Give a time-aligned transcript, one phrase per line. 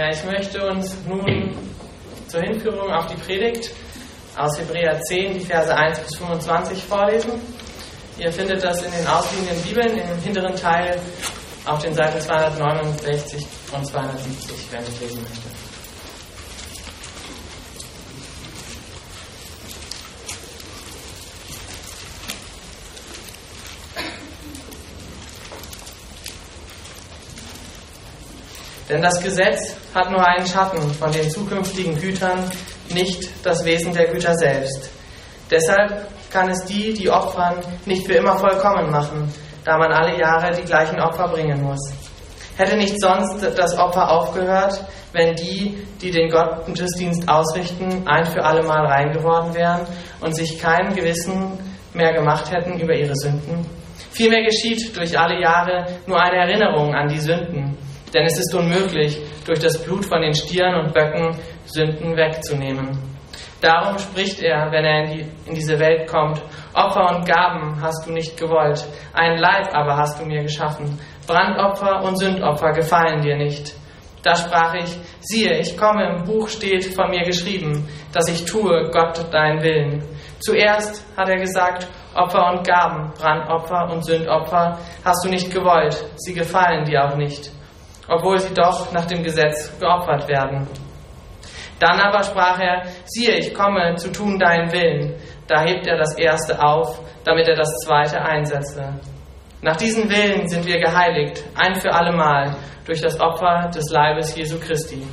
[0.00, 1.54] Ja, ich möchte uns nun
[2.26, 3.70] zur Hinführung auf die Predigt
[4.34, 7.32] aus Hebräer 10, die Verse 1 bis 25 vorlesen.
[8.16, 10.98] Ihr findet das in den ausliegenden Bibeln im hinteren Teil
[11.66, 15.69] auf den Seiten 269 und 270, wenn ich lesen möchte.
[28.90, 32.50] Denn das Gesetz hat nur einen Schatten von den zukünftigen Gütern,
[32.92, 34.90] nicht das Wesen der Güter selbst.
[35.48, 37.56] Deshalb kann es die, die opfern,
[37.86, 39.32] nicht für immer vollkommen machen,
[39.64, 41.92] da man alle Jahre die gleichen Opfer bringen muss.
[42.56, 48.62] Hätte nicht sonst das Opfer aufgehört, wenn die, die den Gottesdienst ausrichten, ein für alle
[48.62, 49.86] Mal rein geworden wären
[50.20, 51.58] und sich kein Gewissen
[51.94, 53.66] mehr gemacht hätten über ihre Sünden?
[54.10, 57.76] Vielmehr geschieht durch alle Jahre nur eine Erinnerung an die Sünden,
[58.12, 62.98] denn es ist unmöglich, durch das Blut von den Stieren und Böcken Sünden wegzunehmen.
[63.60, 66.40] Darum spricht er, wenn er in, die, in, diese Welt kommt,
[66.72, 72.02] Opfer und Gaben hast du nicht gewollt, ein Leib aber hast du mir geschaffen, Brandopfer
[72.02, 73.74] und Sündopfer gefallen dir nicht.
[74.22, 78.90] Da sprach ich, siehe, ich komme, im Buch steht von mir geschrieben, dass ich tue
[78.90, 80.04] Gott deinen Willen.
[80.40, 86.34] Zuerst hat er gesagt, Opfer und Gaben, Brandopfer und Sündopfer hast du nicht gewollt, sie
[86.34, 87.50] gefallen dir auch nicht
[88.10, 90.66] obwohl sie doch nach dem Gesetz geopfert werden.
[91.78, 95.14] Dann aber sprach er, siehe, ich komme zu tun deinen Willen.
[95.46, 98.98] Da hebt er das erste auf, damit er das zweite einsetze.
[99.62, 104.58] Nach diesen Willen sind wir geheiligt, ein für allemal, durch das Opfer des Leibes Jesu
[104.58, 105.06] Christi.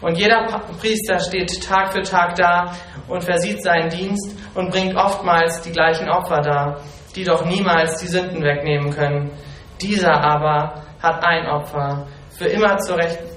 [0.00, 0.46] Und jeder
[0.80, 2.72] Priester steht Tag für Tag da
[3.08, 6.80] und versieht seinen Dienst und bringt oftmals die gleichen Opfer dar,
[7.14, 9.30] die doch niemals die Sünden wegnehmen können.
[9.80, 12.06] Dieser aber hat ein Opfer
[12.42, 13.28] für immer zur Rechten,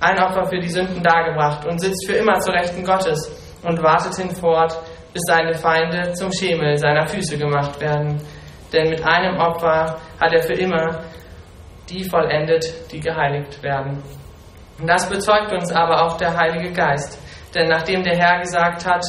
[0.00, 3.18] ein Opfer für die Sünden dargebracht und sitzt für immer zur Rechten Gottes
[3.62, 4.78] und wartet hinfort,
[5.12, 8.20] bis seine Feinde zum Schemel seiner Füße gemacht werden.
[8.72, 11.04] Denn mit einem Opfer hat er für immer
[11.88, 14.02] die vollendet, die geheiligt werden.
[14.78, 17.18] Und das bezeugt uns aber auch der Heilige Geist.
[17.54, 19.04] Denn nachdem der Herr gesagt hat,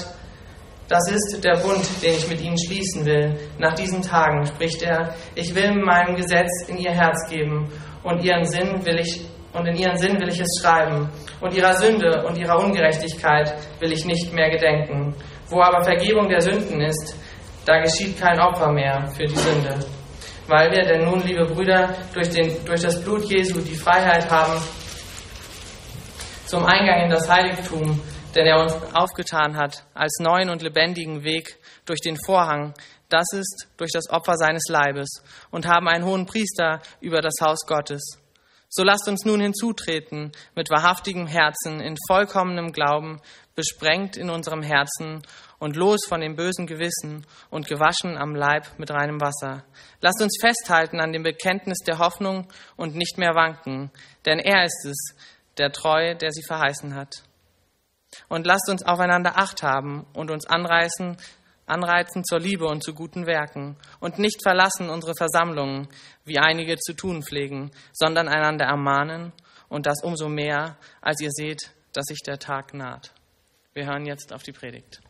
[0.89, 3.39] das ist der Bund, den ich mit ihnen schließen will.
[3.57, 7.71] Nach diesen Tagen spricht er, ich will mein Gesetz in ihr Herz geben
[8.03, 9.21] und ihren Sinn will ich
[9.53, 11.09] und in ihren Sinn will ich es schreiben.
[11.39, 15.15] Und ihrer Sünde und ihrer Ungerechtigkeit will ich nicht mehr gedenken.
[15.47, 17.15] Wo aber Vergebung der Sünden ist,
[17.65, 19.79] da geschieht kein Opfer mehr für die Sünde.
[20.47, 24.59] Weil wir denn nun, liebe Brüder, durch, den, durch das Blut Jesu die Freiheit haben
[26.45, 28.01] zum Eingang in das Heiligtum,
[28.35, 32.73] den er uns aufgetan hat, als neuen und lebendigen Weg durch den Vorhang,
[33.13, 37.59] das ist durch das Opfer seines Leibes und haben einen hohen Priester über das Haus
[37.67, 38.01] Gottes.
[38.69, 43.21] So lasst uns nun hinzutreten mit wahrhaftigem Herzen, in vollkommenem Glauben,
[43.53, 45.21] besprengt in unserem Herzen
[45.59, 49.63] und los von dem bösen Gewissen und gewaschen am Leib mit reinem Wasser.
[50.01, 52.47] Lasst uns festhalten an dem Bekenntnis der Hoffnung
[52.77, 53.91] und nicht mehr wanken,
[54.25, 55.15] denn er ist es,
[55.59, 57.13] der treu, der sie verheißen hat.
[58.27, 61.17] Und lasst uns aufeinander Acht haben und uns anreißen,
[61.65, 65.87] anreizen zur Liebe und zu guten Werken und nicht verlassen unsere Versammlungen,
[66.25, 69.31] wie einige zu tun pflegen, sondern einander ermahnen
[69.69, 73.13] und das umso mehr, als ihr seht, dass sich der Tag naht.
[73.73, 75.01] Wir hören jetzt auf die Predigt.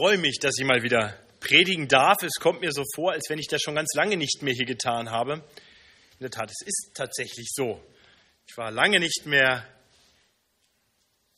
[0.00, 2.22] Freue mich, dass ich mal wieder predigen darf.
[2.22, 4.64] Es kommt mir so vor, als wenn ich das schon ganz lange nicht mehr hier
[4.64, 5.34] getan habe.
[5.34, 7.84] In der Tat, es ist tatsächlich so.
[8.46, 9.66] Ich war lange nicht mehr,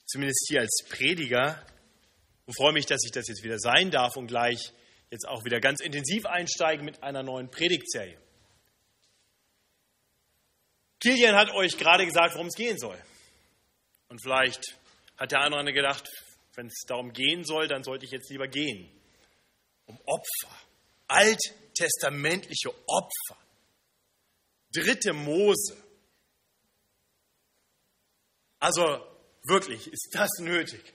[0.06, 1.60] zumindest hier als Prediger,
[2.46, 4.72] und freue mich, dass ich das jetzt wieder sein darf und gleich
[5.10, 8.16] jetzt auch wieder ganz intensiv einsteigen mit einer neuen Predigtserie.
[11.00, 12.98] Kilian hat euch gerade gesagt, worum es gehen soll.
[14.08, 14.78] Und vielleicht
[15.16, 16.08] hat der andere gedacht,
[16.54, 18.90] wenn es darum gehen soll, dann sollte ich jetzt lieber gehen.
[19.86, 20.56] Um Opfer.
[21.08, 23.38] Alttestamentliche Opfer.
[24.72, 25.76] Dritte Mose.
[28.58, 28.82] Also
[29.44, 30.94] wirklich, ist das nötig?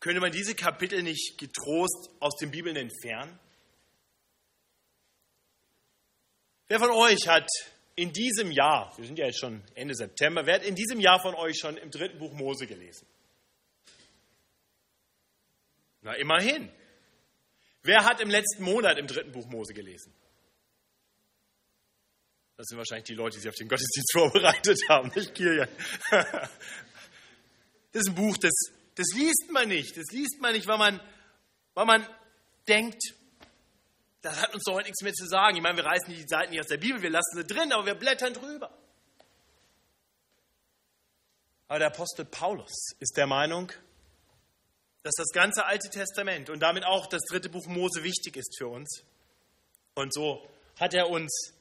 [0.00, 3.38] Könnte man diese Kapitel nicht getrost aus den Bibeln entfernen?
[6.66, 7.48] Wer von euch hat
[7.94, 11.20] in diesem Jahr, wir sind ja jetzt schon Ende September, wer hat in diesem Jahr
[11.20, 13.06] von euch schon im dritten Buch Mose gelesen?
[16.00, 16.70] Na, immerhin.
[17.82, 20.12] Wer hat im letzten Monat im dritten Buch Mose gelesen?
[22.56, 25.68] Das sind wahrscheinlich die Leute, die sich auf den Gottesdienst vorbereitet haben, nicht Kilian?
[26.10, 28.52] Das ist ein Buch, das,
[28.94, 29.96] das liest man nicht.
[29.96, 31.00] Das liest man nicht, weil man,
[31.74, 32.06] weil man
[32.68, 33.02] denkt,
[34.22, 35.56] das hat uns doch heute nichts mehr zu sagen.
[35.56, 37.86] Ich meine, wir reißen die Seiten nicht aus der Bibel, wir lassen sie drin, aber
[37.86, 38.70] wir blättern drüber.
[41.66, 43.72] Aber der Apostel Paulus ist der Meinung,
[45.02, 48.68] dass das ganze Alte Testament und damit auch das dritte Buch Mose wichtig ist für
[48.68, 49.02] uns.
[49.94, 50.48] Und so
[50.78, 51.52] hat er uns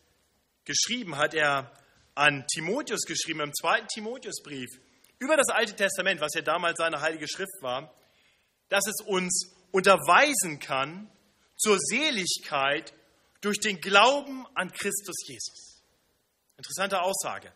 [0.63, 1.71] geschrieben, hat er
[2.13, 4.69] an Timotheus geschrieben, im zweiten Timotheusbrief,
[5.17, 7.93] über das Alte Testament, was ja damals seine heilige Schrift war,
[8.69, 11.09] dass es uns unterweisen kann
[11.61, 12.91] zur Seligkeit
[13.39, 15.83] durch den Glauben an Christus Jesus.
[16.57, 17.53] Interessante Aussage.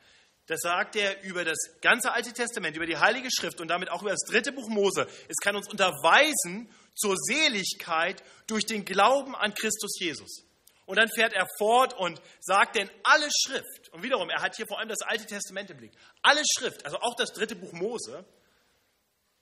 [0.48, 4.02] Das sagt er über das ganze Alte Testament, über die Heilige Schrift und damit auch
[4.02, 5.08] über das dritte Buch Mose.
[5.28, 10.44] Es kann uns unterweisen zur Seligkeit durch den Glauben an Christus Jesus.
[10.86, 14.68] Und dann fährt er fort und sagt denn alle Schrift, und wiederum, er hat hier
[14.68, 18.24] vor allem das Alte Testament im Blick, alle Schrift, also auch das dritte Buch Mose,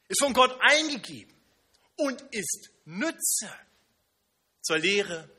[0.07, 1.33] ist von Gott eingegeben
[1.97, 3.51] und ist Nütze
[4.63, 5.29] zur Lehre,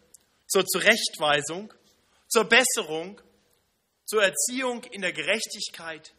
[0.47, 1.73] zur Zurechtweisung,
[2.29, 3.21] zur Besserung,
[4.05, 6.15] zur Erziehung in der Gerechtigkeit,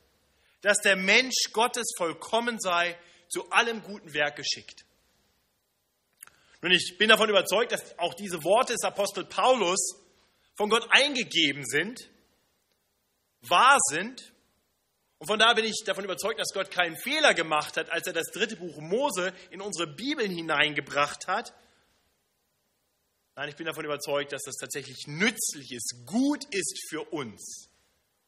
[0.62, 2.98] dass der Mensch Gottes vollkommen sei,
[3.30, 4.86] zu allem guten Werk geschickt.
[6.62, 9.96] Nun, ich bin davon überzeugt, dass auch diese Worte des Apostel Paulus
[10.56, 12.10] von Gott eingegeben sind,
[13.42, 14.34] wahr sind.
[15.20, 18.14] Und von daher bin ich davon überzeugt, dass Gott keinen Fehler gemacht hat, als er
[18.14, 21.54] das dritte Buch Mose in unsere Bibeln hineingebracht hat,
[23.36, 27.70] Nein, ich bin davon überzeugt, dass das tatsächlich nützlich ist, gut ist für uns,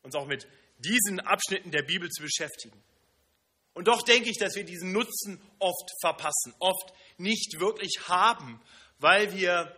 [0.04, 0.48] uns auch mit
[0.80, 2.82] diesen Abschnitten der Bibel zu beschäftigen.
[3.74, 8.62] Und doch denke ich, dass wir diesen Nutzen oft verpassen, oft nicht wirklich haben,
[9.00, 9.74] weil wir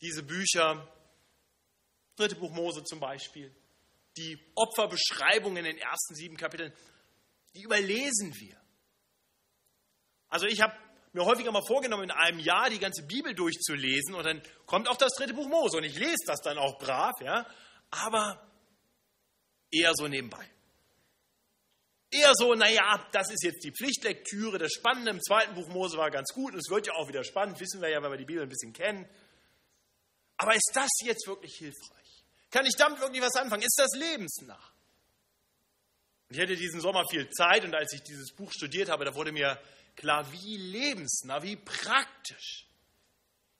[0.00, 0.90] diese Bücher,
[2.16, 3.54] dritte Buch Mose zum Beispiel,
[4.16, 6.72] die Opferbeschreibungen in den ersten sieben Kapiteln,
[7.54, 8.60] die überlesen wir.
[10.28, 10.74] Also ich habe
[11.16, 14.96] mir häufiger mal vorgenommen, in einem Jahr die ganze Bibel durchzulesen und dann kommt auch
[14.96, 17.46] das dritte Buch Mose und ich lese das dann auch brav, ja,
[17.90, 18.46] aber
[19.70, 20.46] eher so nebenbei.
[22.10, 24.58] Eher so, naja, das ist jetzt die Pflichtlektüre.
[24.58, 27.24] Das Spannende im zweiten Buch Mose war ganz gut und es wird ja auch wieder
[27.24, 29.08] spannend, wissen wir ja, wenn wir die Bibel ein bisschen kennen.
[30.36, 32.24] Aber ist das jetzt wirklich hilfreich?
[32.50, 33.62] Kann ich damit wirklich was anfangen?
[33.62, 34.60] Ist das lebensnah?
[36.28, 39.32] Ich hatte diesen Sommer viel Zeit und als ich dieses Buch studiert habe, da wurde
[39.32, 39.58] mir
[39.96, 42.66] klar, wie lebensnah, wie praktisch,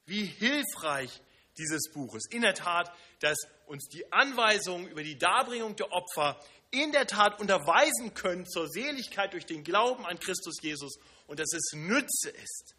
[0.05, 1.21] wie hilfreich
[1.59, 2.33] dieses Buch ist.
[2.33, 6.41] In der Tat, dass uns die Anweisungen über die Darbringung der Opfer
[6.71, 11.53] in der Tat unterweisen können zur Seligkeit durch den Glauben an Christus Jesus und dass
[11.53, 12.75] es Nütze ist,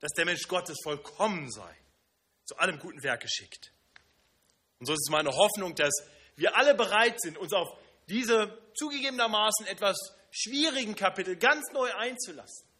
[0.00, 1.76] dass der Mensch Gottes vollkommen sei,
[2.44, 3.72] zu allem guten Werk geschickt.
[4.78, 5.92] Und so ist es meine Hoffnung, dass
[6.36, 7.68] wir alle bereit sind, uns auf
[8.08, 9.96] diese zugegebenermaßen etwas
[10.30, 12.71] schwierigen Kapitel ganz neu einzulassen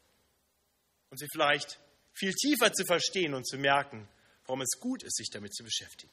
[1.13, 1.79] und sie vielleicht
[2.15, 4.09] viel tiefer zu verstehen und zu merken,
[4.47, 6.11] warum es gut ist, sich damit zu beschäftigen.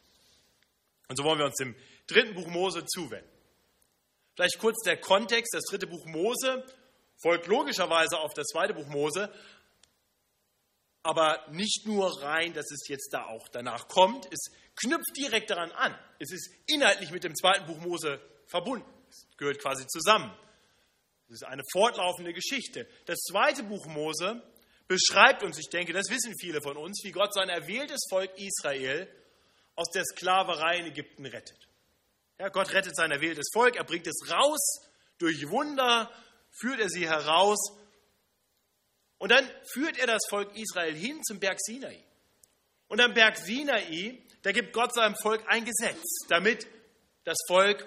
[1.07, 1.73] Und so wollen wir uns dem
[2.05, 3.31] dritten Buch Mose zuwenden.
[4.35, 5.53] Vielleicht kurz der Kontext.
[5.53, 6.65] Das dritte Buch Mose
[7.15, 9.33] folgt logischerweise auf das zweite Buch Mose,
[11.01, 14.27] aber nicht nur rein, dass es jetzt da auch danach kommt.
[14.33, 15.97] Es knüpft direkt daran an.
[16.19, 18.85] Es ist inhaltlich mit dem zweiten Buch Mose verbunden.
[19.09, 20.29] Es gehört quasi zusammen.
[21.29, 22.85] Es ist eine fortlaufende Geschichte.
[23.05, 24.43] Das zweite Buch Mose
[24.89, 29.07] beschreibt uns, ich denke, das wissen viele von uns, wie Gott sein erwähltes Volk Israel
[29.75, 31.69] aus der Sklaverei in Ägypten rettet.
[32.39, 34.81] Ja, Gott rettet sein erwähltes Volk, er bringt es raus,
[35.19, 36.11] durch Wunder
[36.51, 37.77] führt er sie heraus
[39.19, 42.03] und dann führt er das Volk Israel hin zum Berg Sinai.
[42.87, 46.65] Und am Berg Sinai, da gibt Gott seinem Volk ein Gesetz, damit
[47.25, 47.85] das Volk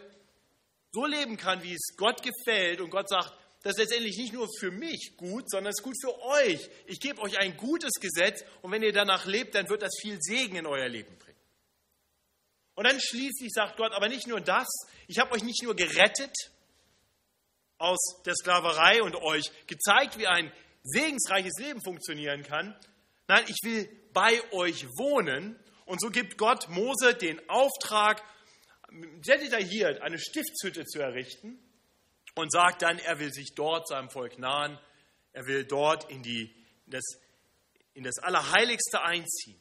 [0.93, 2.81] so leben kann, wie es Gott gefällt.
[2.81, 3.33] Und Gott sagt,
[3.63, 6.69] das ist letztendlich nicht nur für mich gut, sondern es ist gut für euch.
[6.87, 10.19] Ich gebe euch ein gutes Gesetz und wenn ihr danach lebt, dann wird das viel
[10.21, 11.39] Segen in euer Leben bringen.
[12.75, 14.67] Und dann schließlich sagt Gott, aber nicht nur das,
[15.07, 16.35] ich habe euch nicht nur gerettet
[17.79, 20.53] aus der Sklaverei und euch gezeigt, wie ein
[20.83, 22.77] segensreiches Leben funktionieren kann.
[23.29, 25.57] Nein, ich will bei euch wohnen.
[25.85, 28.23] Und so gibt Gott Mose den Auftrag,
[29.23, 31.59] sehr detailliert eine Stiftshütte zu errichten
[32.35, 34.79] und sagt dann, er will sich dort seinem Volk nahen,
[35.33, 36.55] er will dort in, die,
[36.87, 37.05] in, das,
[37.95, 39.59] in das Allerheiligste einziehen.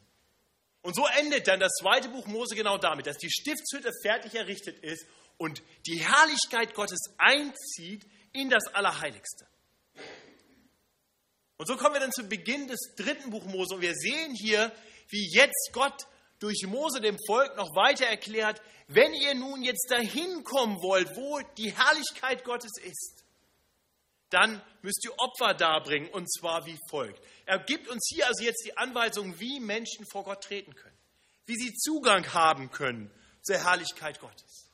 [0.82, 4.80] Und so endet dann das zweite Buch Mose genau damit, dass die Stiftshütte fertig errichtet
[4.80, 5.06] ist
[5.38, 9.48] und die Herrlichkeit Gottes einzieht in das Allerheiligste.
[11.58, 14.72] Und so kommen wir dann zu Beginn des dritten Buch Mose und wir sehen hier,
[15.10, 16.08] wie jetzt Gott
[16.42, 21.40] durch Mose dem Volk noch weiter erklärt, wenn ihr nun jetzt dahin kommen wollt, wo
[21.56, 23.24] die Herrlichkeit Gottes ist,
[24.32, 27.22] dann müsst ihr Opfer darbringen und zwar wie folgt.
[27.46, 30.98] Er gibt uns hier also jetzt die Anweisung, wie Menschen vor Gott treten können,
[31.46, 33.12] wie sie Zugang haben können
[33.44, 34.72] zur Herrlichkeit Gottes.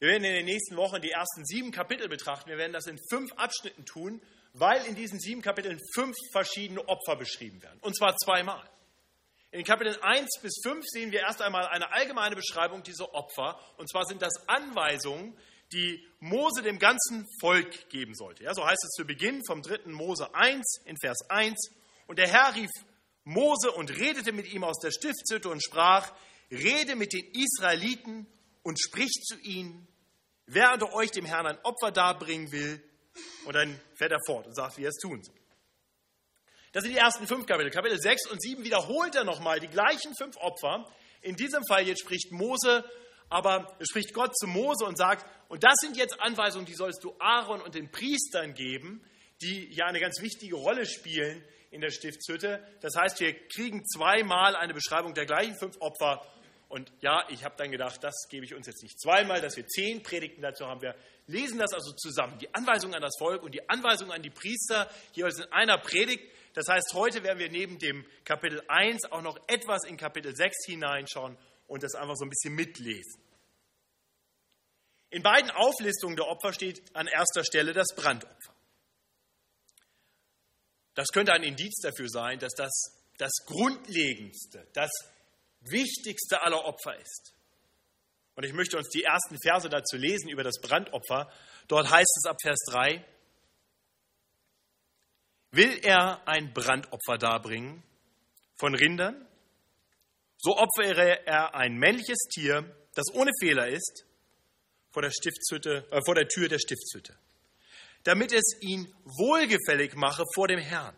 [0.00, 2.50] Wir werden in den nächsten Wochen die ersten sieben Kapitel betrachten.
[2.50, 4.20] Wir werden das in fünf Abschnitten tun,
[4.54, 7.78] weil in diesen sieben Kapiteln fünf verschiedene Opfer beschrieben werden.
[7.80, 8.62] Und zwar zweimal.
[9.50, 13.56] In den Kapiteln 1 bis 5 sehen wir erst einmal eine allgemeine Beschreibung dieser Opfer.
[13.76, 15.36] Und zwar sind das Anweisungen,
[15.72, 18.44] die Mose dem ganzen Volk geben sollte.
[18.44, 19.90] Ja, so heißt es zu Beginn vom 3.
[19.92, 21.70] Mose 1 in Vers 1.
[22.06, 22.70] Und der Herr rief
[23.24, 26.12] Mose und redete mit ihm aus der Stiftshütte und sprach,
[26.50, 28.26] rede mit den Israeliten
[28.62, 29.86] und sprich zu ihnen,
[30.46, 32.82] wer unter euch dem Herrn ein Opfer darbringen will.
[33.44, 35.34] Und dann fährt er fort und sagt, wie er es tun soll.
[36.72, 37.70] Das sind die ersten fünf Kapitel.
[37.70, 40.86] Kapitel 6 und 7 wiederholt er nochmal die gleichen fünf Opfer.
[41.22, 42.84] In diesem Fall jetzt spricht Mose
[43.28, 47.14] aber spricht Gott zu Mose und sagt, und das sind jetzt Anweisungen, die sollst du
[47.18, 49.02] Aaron und den Priestern geben,
[49.42, 52.62] die ja eine ganz wichtige Rolle spielen in der Stiftshütte.
[52.80, 56.24] Das heißt, wir kriegen zweimal eine Beschreibung der gleichen fünf Opfer.
[56.68, 59.66] Und ja, ich habe dann gedacht, das gebe ich uns jetzt nicht zweimal, dass wir
[59.66, 60.80] zehn Predigten dazu haben.
[60.80, 60.94] Wir
[61.26, 62.38] lesen das also zusammen.
[62.38, 66.24] Die Anweisungen an das Volk und die Anweisungen an die Priester jeweils in einer Predigt.
[66.54, 70.66] Das heißt, heute werden wir neben dem Kapitel 1 auch noch etwas in Kapitel 6
[70.66, 73.20] hineinschauen und das einfach so ein bisschen mitlesen.
[75.10, 78.54] In beiden Auflistungen der Opfer steht an erster Stelle das Brandopfer.
[80.94, 82.70] Das könnte ein Indiz dafür sein, dass das
[83.16, 84.90] das Grundlegendste, das
[85.60, 87.32] Wichtigste aller Opfer ist.
[88.36, 91.30] Und ich möchte uns die ersten Verse dazu lesen über das Brandopfer.
[91.68, 93.04] Dort heißt es ab Vers 3,
[95.52, 97.82] will er ein Brandopfer darbringen
[98.58, 99.26] von Rindern,
[100.36, 102.64] so opfere er ein männliches Tier,
[102.94, 104.04] das ohne Fehler ist,
[104.92, 107.16] vor der, Stiftshütte, äh, vor der Tür der Stiftshütte,
[108.02, 110.96] damit es ihn wohlgefällig mache vor dem Herrn.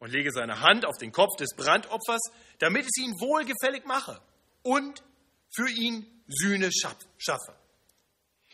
[0.00, 2.20] Und lege seine Hand auf den Kopf des Brandopfers,
[2.60, 4.20] damit es ihn wohlgefällig mache
[4.62, 5.02] und
[5.50, 7.54] für ihn Sühne schaffe.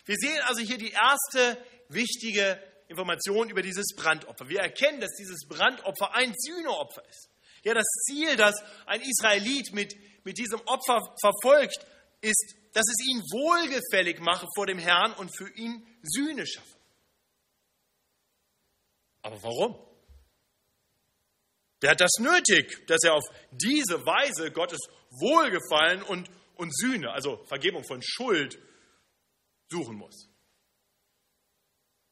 [0.04, 1.58] Wir sehen also hier die erste
[1.88, 4.48] wichtige Information über dieses Brandopfer.
[4.48, 7.30] Wir erkennen, dass dieses Brandopfer ein Sühneopfer ist.
[7.62, 8.54] Ja, das Ziel, das
[8.86, 11.86] ein Israelit mit, mit diesem Opfer verfolgt,
[12.20, 16.76] ist dass es ihn wohlgefällig mache vor dem Herrn und für ihn Sühne schaffe.
[19.22, 19.78] Aber warum?
[21.80, 27.44] Der hat das nötig, dass er auf diese Weise Gottes Wohlgefallen und, und Sühne, also
[27.46, 28.58] Vergebung von Schuld,
[29.68, 30.28] suchen muss.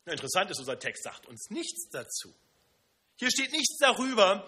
[0.06, 2.34] Interessant ist, unser Text sagt uns nichts dazu.
[3.16, 4.46] Hier steht nichts darüber,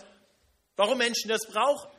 [0.76, 1.90] warum Menschen das brauchen.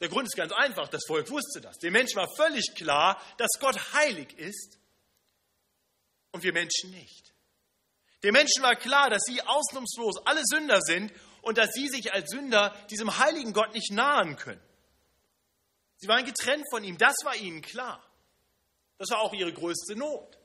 [0.00, 1.78] Der Grund ist ganz einfach, das Volk wusste das.
[1.78, 4.78] Dem Menschen war völlig klar, dass Gott heilig ist
[6.32, 7.32] und wir Menschen nicht.
[8.24, 12.30] Dem Menschen war klar, dass sie ausnahmslos alle Sünder sind und dass sie sich als
[12.30, 14.60] Sünder diesem heiligen Gott nicht nahen können.
[16.02, 18.04] Sie waren getrennt von ihm, das war ihnen klar.
[18.98, 20.36] Das war auch ihre größte Not.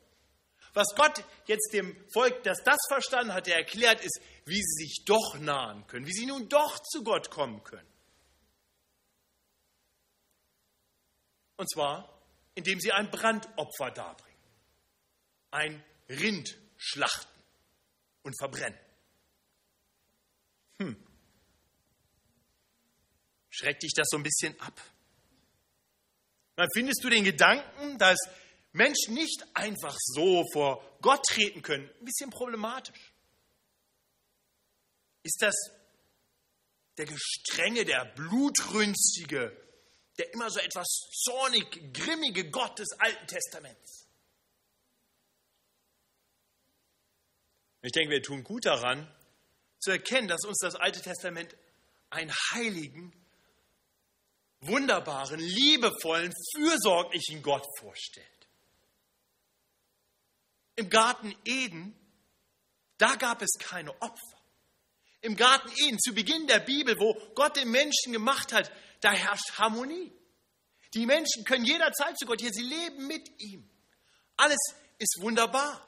[0.76, 5.40] Was Gott jetzt dem Volk, das das verstanden hatte, erklärt, ist, wie sie sich doch
[5.40, 7.92] nahen können, wie sie nun doch zu Gott kommen können.
[11.56, 12.22] Und zwar,
[12.54, 14.38] indem sie ein Brandopfer darbringen.
[15.50, 17.42] Ein Rind schlachten
[18.22, 18.80] und verbrennen.
[20.78, 21.04] Hm.
[23.50, 24.80] Schreckt dich das so ein bisschen ab?
[26.58, 28.18] Dann findest du den Gedanken, dass
[28.74, 33.14] Menschen nicht einfach so vor Gott treten können, ein bisschen problematisch.
[35.24, 35.56] Ist das
[36.98, 39.56] der gestrenge, der blutrünstige,
[40.18, 40.88] der immer so etwas
[41.24, 44.08] zornig, grimmige Gott des Alten Testaments.
[47.84, 49.08] Ich denke, wir tun gut daran,
[49.80, 51.56] zu erkennen, dass uns das Alte Testament
[52.10, 53.14] einen heiligen,
[54.68, 58.26] wunderbaren, liebevollen, fürsorglichen Gott vorstellt.
[60.76, 61.96] Im Garten Eden,
[62.98, 64.38] da gab es keine Opfer.
[65.22, 68.72] Im Garten Eden, zu Beginn der Bibel, wo Gott den Menschen gemacht hat,
[69.02, 70.12] da herrscht Harmonie.
[70.94, 73.70] Die Menschen können jederzeit zu Gott hier, sie leben mit ihm.
[74.38, 74.60] Alles
[75.00, 75.84] ist wunderbar.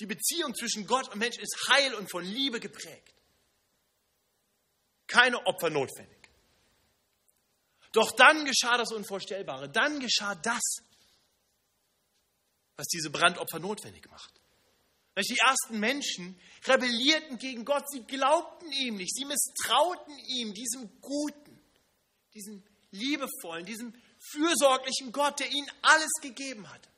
[0.00, 3.14] Die Beziehung zwischen Gott und Mensch ist heil und von Liebe geprägt.
[5.06, 6.19] Keine Opfer notwendig.
[7.92, 9.68] Doch dann geschah das Unvorstellbare.
[9.68, 10.62] Dann geschah das,
[12.76, 14.34] was diese Brandopfer notwendig macht.
[15.18, 21.50] Die ersten Menschen rebellierten gegen Gott, sie glaubten ihm nicht, sie misstrauten ihm, diesem Guten
[22.34, 26.88] diesem liebevollen, diesem fürsorglichen Gott, der ihnen alles gegeben hat.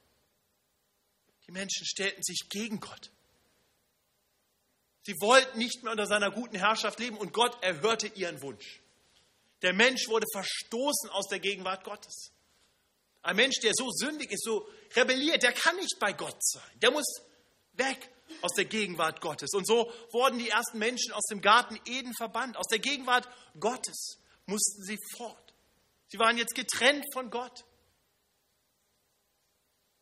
[1.47, 3.11] Die Menschen stellten sich gegen Gott.
[5.05, 8.81] Sie wollten nicht mehr unter seiner guten Herrschaft leben und Gott erhörte ihren Wunsch.
[9.63, 12.33] Der Mensch wurde verstoßen aus der Gegenwart Gottes.
[13.23, 16.81] Ein Mensch, der so sündig ist, so rebelliert, der kann nicht bei Gott sein.
[16.81, 17.07] Der muss
[17.75, 19.51] weg aus der Gegenwart Gottes.
[19.55, 22.57] Und so wurden die ersten Menschen aus dem Garten Eden verbannt.
[22.57, 23.29] Aus der Gegenwart
[23.61, 25.55] Gottes mussten sie fort.
[26.09, 27.65] Sie waren jetzt getrennt von Gott.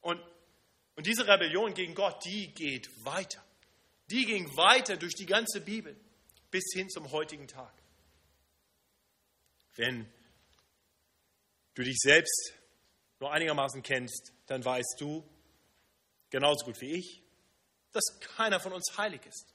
[0.01, 0.21] Und,
[0.97, 3.45] und diese Rebellion gegen Gott, die geht weiter.
[4.11, 5.95] Die ging weiter durch die ganze Bibel
[6.51, 7.73] bis hin zum heutigen Tag.
[9.81, 10.07] Wenn
[11.73, 12.53] du dich selbst
[13.19, 15.27] nur einigermaßen kennst, dann weißt du,
[16.29, 17.23] genauso gut wie ich,
[17.91, 18.05] dass
[18.37, 19.55] keiner von uns heilig ist.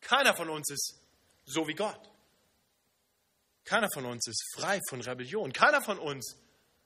[0.00, 1.00] Keiner von uns ist
[1.46, 2.00] so wie Gott.
[3.64, 5.52] Keiner von uns ist frei von Rebellion.
[5.52, 6.36] Keiner von uns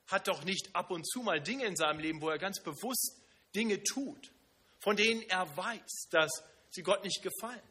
[0.07, 3.21] hat doch nicht ab und zu mal Dinge in seinem Leben, wo er ganz bewusst
[3.53, 4.33] Dinge tut,
[4.79, 6.31] von denen er weiß, dass
[6.71, 7.61] sie Gott nicht gefallen.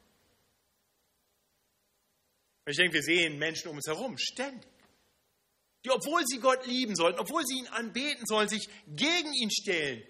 [2.66, 4.71] Ich denke, wir sehen Menschen um uns herum ständig,
[5.85, 10.02] die, obwohl sie Gott lieben sollten, obwohl sie ihn anbeten sollen, sich gegen ihn stellen,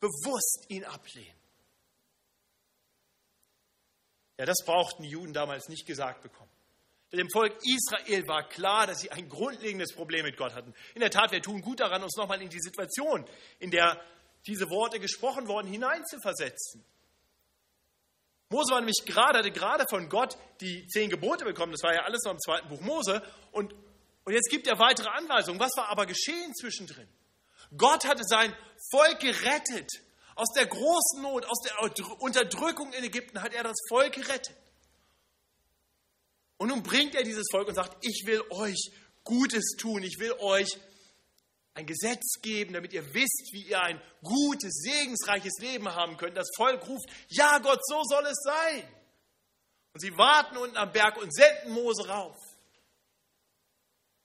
[0.00, 1.42] bewusst ihn ablehnen.
[4.38, 6.50] Ja, das brauchten die Juden damals nicht gesagt bekommen.
[7.12, 10.74] Dem Volk Israel war klar, dass sie ein grundlegendes Problem mit Gott hatten.
[10.94, 13.26] In der Tat, wir tun gut daran, uns nochmal in die Situation,
[13.58, 14.02] in der
[14.46, 16.82] diese Worte gesprochen wurden, hineinzuversetzen.
[18.52, 21.72] Mose war nämlich gerade, hatte gerade von Gott die zehn Gebote bekommen.
[21.72, 23.22] Das war ja alles noch im zweiten Buch Mose.
[23.50, 23.74] Und,
[24.24, 25.58] und jetzt gibt er weitere Anweisungen.
[25.58, 27.08] Was war aber geschehen zwischendrin?
[27.76, 28.54] Gott hatte sein
[28.90, 29.90] Volk gerettet.
[30.34, 34.56] Aus der großen Not, aus der Unterdrückung in Ägypten hat er das Volk gerettet.
[36.56, 38.92] Und nun bringt er dieses Volk und sagt, ich will euch
[39.24, 40.68] Gutes tun, ich will euch
[41.74, 46.36] ein Gesetz geben, damit ihr wisst, wie ihr ein gutes, segensreiches Leben haben könnt.
[46.36, 48.84] Das Volk ruft, ja Gott, so soll es sein.
[49.94, 52.36] Und sie warten unten am Berg und senden Mose rauf.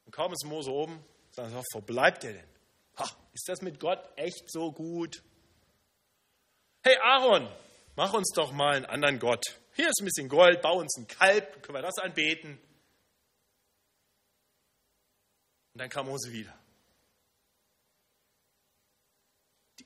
[0.06, 2.50] Und kaum ist Mose oben, sagen sie, wo bleibt er denn?
[2.98, 5.24] Ha, ist das mit Gott echt so gut?
[6.84, 7.50] Hey Aaron,
[7.96, 9.60] mach uns doch mal einen anderen Gott.
[9.76, 12.58] Hier ist ein bisschen Gold, bau uns ein Kalb, können wir das anbeten.
[15.74, 16.58] Und dann kam Mose wieder.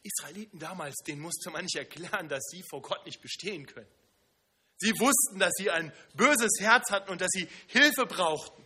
[0.04, 3.90] Israeliten damals, denen musste man nicht erklären, dass sie vor Gott nicht bestehen können.
[4.78, 8.66] Sie wussten, dass sie ein böses Herz hatten und dass sie Hilfe brauchten.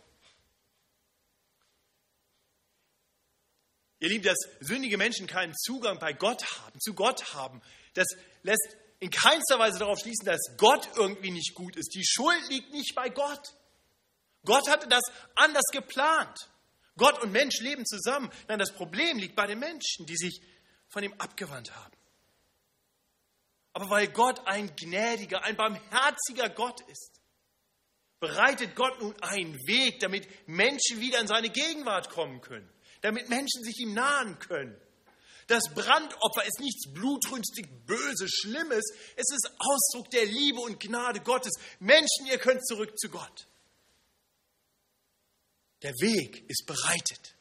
[3.98, 7.62] Ihr Lieben, dass sündige Menschen keinen Zugang bei Gott haben, zu Gott haben,
[7.94, 8.06] das
[8.42, 11.94] lässt in keinster Weise darauf schließen, dass Gott irgendwie nicht gut ist.
[11.94, 13.54] Die Schuld liegt nicht bei Gott.
[14.44, 15.02] Gott hatte das
[15.34, 16.48] anders geplant.
[16.96, 18.30] Gott und Mensch leben zusammen.
[18.48, 20.40] Nein, das Problem liegt bei den Menschen, die sich
[20.88, 21.96] von ihm abgewandt haben.
[23.72, 27.20] Aber weil Gott ein gnädiger, ein barmherziger Gott ist,
[28.20, 32.68] bereitet Gott nun einen Weg, damit Menschen wieder in seine Gegenwart kommen können,
[33.02, 34.80] damit Menschen sich ihm nahen können.
[35.46, 38.84] Das Brandopfer ist nichts blutrünstig, böses, schlimmes.
[39.14, 41.52] Es ist Ausdruck der Liebe und Gnade Gottes.
[41.78, 43.46] Menschen, ihr könnt zurück zu Gott.
[45.82, 47.35] Der Weg ist bereitet.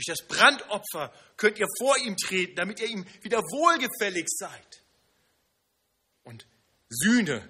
[0.00, 4.82] Durch das Brandopfer könnt ihr vor ihm treten, damit ihr ihm wieder wohlgefällig seid.
[6.22, 6.46] Und
[6.88, 7.46] Sühne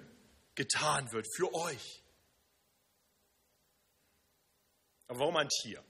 [0.55, 2.03] getan wird für euch.
[5.07, 5.81] Aber warum ein Tier?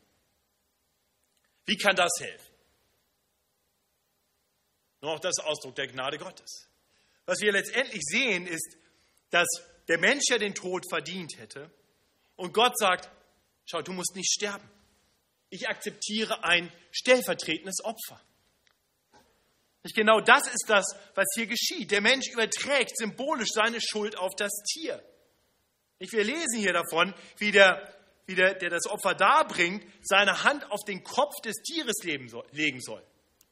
[1.66, 2.54] Wie kann das helfen?
[5.02, 6.70] Nur auch das Ausdruck der Gnade Gottes.
[7.26, 8.78] Was wir letztendlich sehen, ist,
[9.32, 9.48] dass
[9.88, 11.72] der Mensch ja den Tod verdient hätte.
[12.36, 13.10] Und Gott sagt,
[13.66, 14.70] schau, du musst nicht sterben
[15.52, 18.20] ich akzeptiere ein stellvertretendes Opfer.
[19.84, 21.92] Nicht genau das ist das, was hier geschieht.
[21.92, 25.04] Der Mensch überträgt symbolisch seine Schuld auf das Tier.
[26.00, 27.94] Nicht, wir lesen hier davon, wie der,
[28.26, 32.30] wie der, der das Opfer darbringt, seine Hand auf den Kopf des Tieres legen
[32.82, 33.04] soll.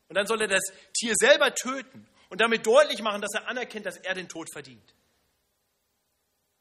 [0.07, 0.63] Und dann soll er das
[0.97, 4.95] Tier selber töten und damit deutlich machen, dass er anerkennt, dass er den Tod verdient.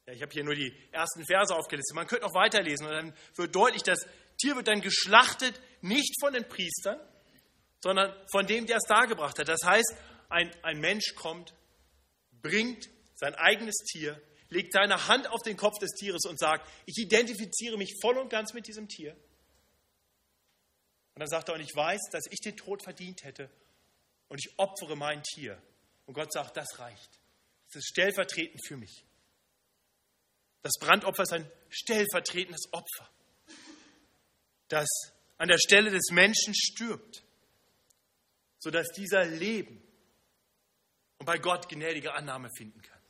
[0.06, 1.94] Ja, ich habe hier nur die ersten Verse aufgelistet.
[1.94, 4.06] Man könnte noch weiterlesen und dann wird deutlich, dass
[4.38, 6.98] Tier wird dann geschlachtet, nicht von den Priestern,
[7.80, 9.48] sondern von dem, der es dargebracht hat.
[9.48, 9.94] Das heißt,
[10.28, 11.54] ein, ein Mensch kommt,
[12.42, 16.98] bringt sein eigenes Tier, legt seine Hand auf den Kopf des Tieres und sagt, ich
[16.98, 19.12] identifiziere mich voll und ganz mit diesem Tier.
[21.14, 23.50] Und dann sagt er, und ich weiß, dass ich den Tod verdient hätte
[24.28, 25.60] und ich opfere mein Tier.
[26.06, 27.20] Und Gott sagt, das reicht.
[27.66, 29.04] Das ist stellvertretend für mich.
[30.62, 33.10] Das Brandopfer ist ein stellvertretendes Opfer.
[34.68, 34.88] Das
[35.38, 37.24] an der Stelle des Menschen stirbt,
[38.58, 39.82] sodass dieser Leben
[41.18, 43.00] und bei Gott gnädige Annahme finden kann.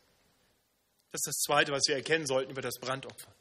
[1.10, 3.34] Das ist das Zweite, was wir erkennen sollten über das Brandopfer.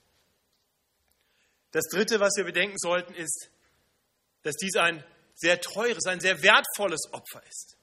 [1.72, 3.52] Das Dritte, was wir bedenken sollten, ist,
[4.44, 5.04] dass dies ein
[5.36, 7.78] sehr teures, ein sehr wertvolles Opfer ist.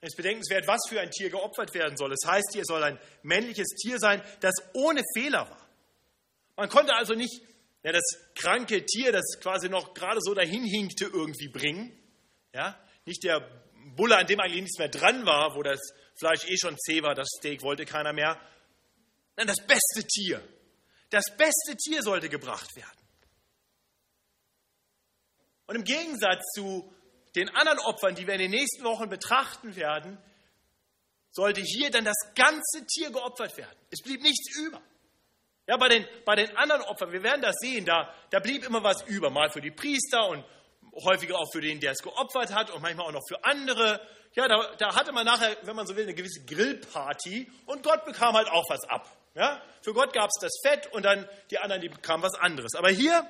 [0.00, 2.12] Es ist bedenkenswert, was für ein Tier geopfert werden soll.
[2.12, 5.66] Es das heißt hier, es soll ein männliches Tier sein, das ohne Fehler war.
[6.56, 7.42] Man konnte also nicht
[7.86, 8.02] ja, das
[8.34, 11.96] kranke Tier, das quasi noch gerade so dahin hinkte, irgendwie bringen.
[12.52, 12.76] Ja?
[13.04, 13.48] Nicht der
[13.94, 15.78] Bulle, an dem eigentlich nichts mehr dran war, wo das
[16.18, 18.40] Fleisch eh schon zäh war, das Steak wollte keiner mehr.
[19.36, 20.42] Nein, das beste Tier.
[21.10, 23.06] Das beste Tier sollte gebracht werden.
[25.68, 26.92] Und im Gegensatz zu
[27.36, 30.18] den anderen Opfern, die wir in den nächsten Wochen betrachten werden,
[31.30, 33.78] sollte hier dann das ganze Tier geopfert werden.
[33.92, 34.82] Es blieb nichts über.
[35.66, 38.84] Ja, bei den, bei den anderen Opfern, wir werden das sehen, da, da blieb immer
[38.84, 40.44] was über, mal für die Priester und
[41.04, 44.00] häufiger auch für den, der es geopfert hat und manchmal auch noch für andere.
[44.34, 48.04] Ja, da, da hatte man nachher, wenn man so will, eine gewisse Grillparty und Gott
[48.04, 49.10] bekam halt auch was ab.
[49.34, 49.60] Ja?
[49.82, 52.74] Für Gott gab es das Fett und dann die anderen, die bekamen was anderes.
[52.74, 53.28] Aber hier,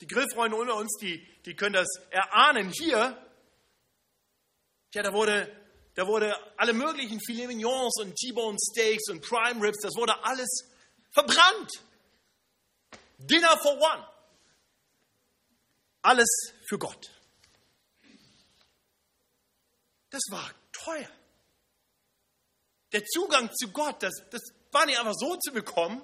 [0.00, 3.16] die Grillfreunde unter uns, die, die können das erahnen, hier,
[4.94, 5.50] ja, da wurde,
[5.94, 10.71] da wurde alle möglichen Filet Mignons und T-Bone Steaks und Prime Ribs, das wurde alles
[11.12, 11.70] verbrannt.
[13.18, 14.08] Dinner for one.
[16.02, 16.28] Alles
[16.66, 17.10] für Gott.
[20.10, 21.08] Das war teuer.
[22.92, 26.02] Der Zugang zu Gott, das, das war nicht einfach so zu bekommen.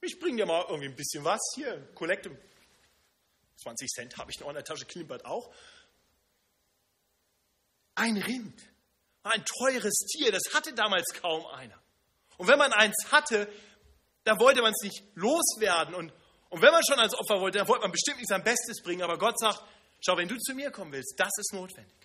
[0.00, 1.40] Ich bringe dir mal irgendwie ein bisschen was.
[1.54, 2.30] Hier, Kollekte.
[3.56, 5.52] 20 Cent habe ich noch in der Tasche, klimpert auch.
[7.96, 8.62] Ein Rind,
[9.24, 11.78] ein teures Tier, das hatte damals kaum einer.
[12.36, 13.52] Und wenn man eins hatte,
[14.28, 15.94] dann wollte man es nicht loswerden.
[15.94, 16.12] Und,
[16.50, 19.02] und wenn man schon als Opfer wollte, dann wollte man bestimmt nicht sein Bestes bringen.
[19.02, 19.62] Aber Gott sagt,
[20.00, 21.96] schau, wenn du zu mir kommen willst, das ist notwendig.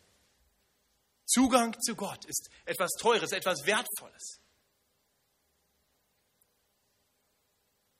[1.25, 4.39] Zugang zu Gott ist etwas Teures, etwas Wertvolles.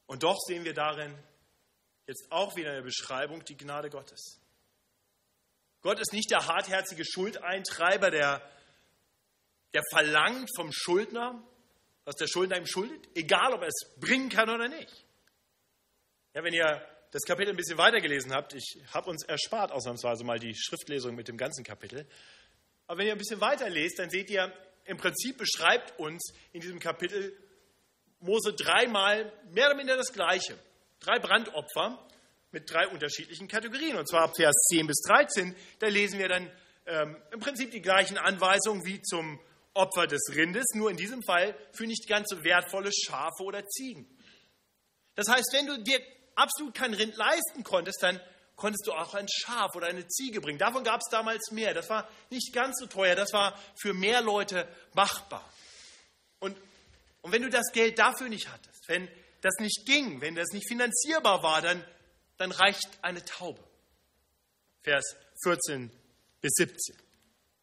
[0.05, 1.17] Und doch sehen wir darin
[2.07, 4.39] jetzt auch wieder eine Beschreibung die Gnade Gottes.
[5.81, 8.41] Gott ist nicht der hartherzige Schuldeintreiber, der,
[9.73, 11.43] der verlangt vom Schuldner,
[12.05, 15.05] was der Schuldner ihm schuldet, egal ob er es bringen kann oder nicht.
[16.33, 20.39] Ja, wenn ihr das Kapitel ein bisschen weitergelesen habt, ich habe uns erspart ausnahmsweise mal
[20.39, 22.07] die Schriftlesung mit dem ganzen Kapitel,
[22.87, 24.51] aber wenn ihr ein bisschen weiter lest, dann seht ihr,
[24.85, 27.37] im Prinzip beschreibt uns in diesem Kapitel
[28.19, 30.57] Mose dreimal mehr oder minder das Gleiche.
[30.99, 32.05] Drei Brandopfer
[32.51, 33.97] mit drei unterschiedlichen Kategorien.
[33.97, 36.51] Und zwar ab Vers 10 bis 13, da lesen wir dann
[36.85, 39.39] ähm, im Prinzip die gleichen Anweisungen wie zum
[39.73, 44.07] Opfer des Rindes, nur in diesem Fall für nicht ganz so wertvolle Schafe oder Ziegen.
[45.15, 45.99] Das heißt, wenn du dir
[46.35, 48.19] absolut kein Rind leisten konntest, dann
[48.55, 50.59] konntest du auch ein Schaf oder eine Ziege bringen.
[50.59, 51.73] Davon gab es damals mehr.
[51.73, 53.15] Das war nicht ganz so teuer.
[53.15, 55.47] Das war für mehr Leute machbar.
[56.39, 56.57] Und,
[57.21, 59.07] und wenn du das Geld dafür nicht hattest, wenn
[59.41, 61.83] das nicht ging, wenn das nicht finanzierbar war, dann
[62.37, 63.63] dann reicht eine Taube.
[64.81, 65.89] Vers 14
[66.41, 66.95] bis 17.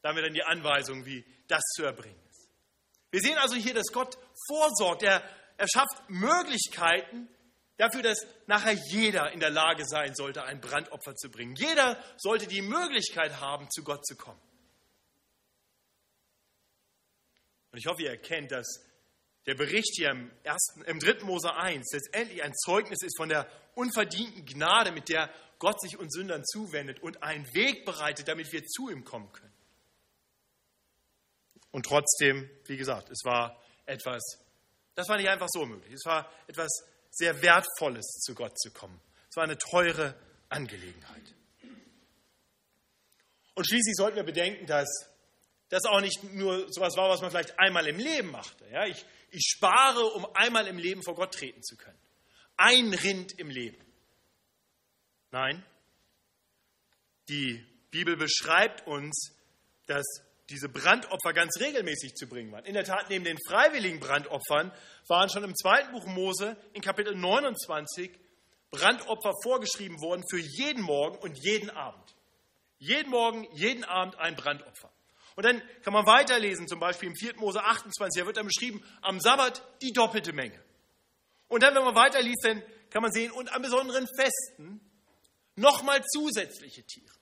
[0.02, 2.48] Da haben wir dann die Anweisung, wie das zu erbringen ist.
[3.10, 5.02] Wir sehen also hier, dass Gott vorsorgt.
[5.02, 5.22] Er,
[5.56, 7.28] er schafft Möglichkeiten
[7.76, 11.54] dafür, dass nachher jeder in der Lage sein sollte, ein Brandopfer zu bringen.
[11.56, 14.40] Jeder sollte die Möglichkeit haben, zu Gott zu kommen.
[17.72, 18.84] Und ich hoffe, ihr erkennt, dass
[19.46, 21.24] der Bericht hier im, ersten, im 3.
[21.24, 26.14] Mose 1 letztendlich ein Zeugnis ist von der unverdienten Gnade, mit der Gott sich uns
[26.14, 29.49] Sündern zuwendet und einen Weg bereitet, damit wir zu ihm kommen können.
[31.72, 34.22] Und trotzdem, wie gesagt, es war etwas,
[34.94, 35.94] das war nicht einfach so möglich.
[35.94, 36.70] Es war etwas
[37.10, 39.00] sehr Wertvolles, zu Gott zu kommen.
[39.28, 40.14] Es war eine teure
[40.48, 41.34] Angelegenheit.
[43.54, 44.88] Und schließlich sollten wir bedenken, dass
[45.68, 48.66] das auch nicht nur so etwas war, was man vielleicht einmal im Leben machte.
[48.70, 51.98] Ja, ich, ich spare, um einmal im Leben vor Gott treten zu können.
[52.56, 53.84] Ein Rind im Leben.
[55.30, 55.64] Nein,
[57.28, 59.32] die Bibel beschreibt uns,
[59.86, 60.04] dass
[60.50, 62.64] diese Brandopfer ganz regelmäßig zu bringen waren.
[62.64, 64.72] In der Tat, neben den freiwilligen Brandopfern
[65.08, 68.10] waren schon im zweiten Buch Mose in Kapitel 29
[68.70, 72.14] Brandopfer vorgeschrieben worden für jeden Morgen und jeden Abend.
[72.78, 74.90] Jeden Morgen, jeden Abend ein Brandopfer.
[75.36, 77.36] Und dann kann man weiterlesen, zum Beispiel im 4.
[77.36, 80.60] Mose 28, da wird dann beschrieben, am Sabbat die doppelte Menge.
[81.48, 84.80] Und dann, wenn man weiterliest, dann kann man sehen, und an besonderen Festen
[85.56, 87.19] nochmal zusätzliche Tiere.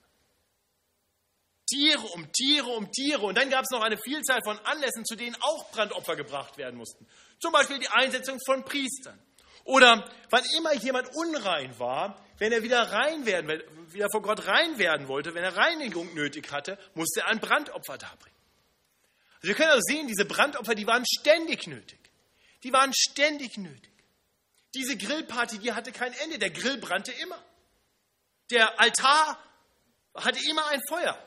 [1.69, 3.21] Tiere um Tiere um Tiere.
[3.21, 6.77] Und dann gab es noch eine Vielzahl von Anlässen, zu denen auch Brandopfer gebracht werden
[6.77, 7.05] mussten.
[7.39, 9.19] Zum Beispiel die Einsetzung von Priestern.
[9.65, 14.79] Oder wann immer jemand unrein war, wenn er wieder rein werden, wieder vor Gott rein
[14.79, 18.37] werden wollte, wenn er Reinigung nötig hatte, musste er ein Brandopfer darbringen.
[19.35, 21.99] Also wir können also sehen, diese Brandopfer, die waren ständig nötig.
[22.63, 23.91] Die waren ständig nötig.
[24.73, 26.39] Diese Grillparty, die hatte kein Ende.
[26.39, 27.41] Der Grill brannte immer.
[28.51, 29.37] Der Altar
[30.15, 31.17] hatte immer ein Feuer.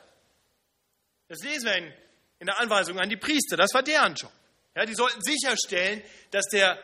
[1.27, 1.93] Das lesen wir in,
[2.39, 3.57] in der Anweisung an die Priester.
[3.57, 4.31] Das war deren Job.
[4.75, 6.79] Ja, die sollten sicherstellen, dass der,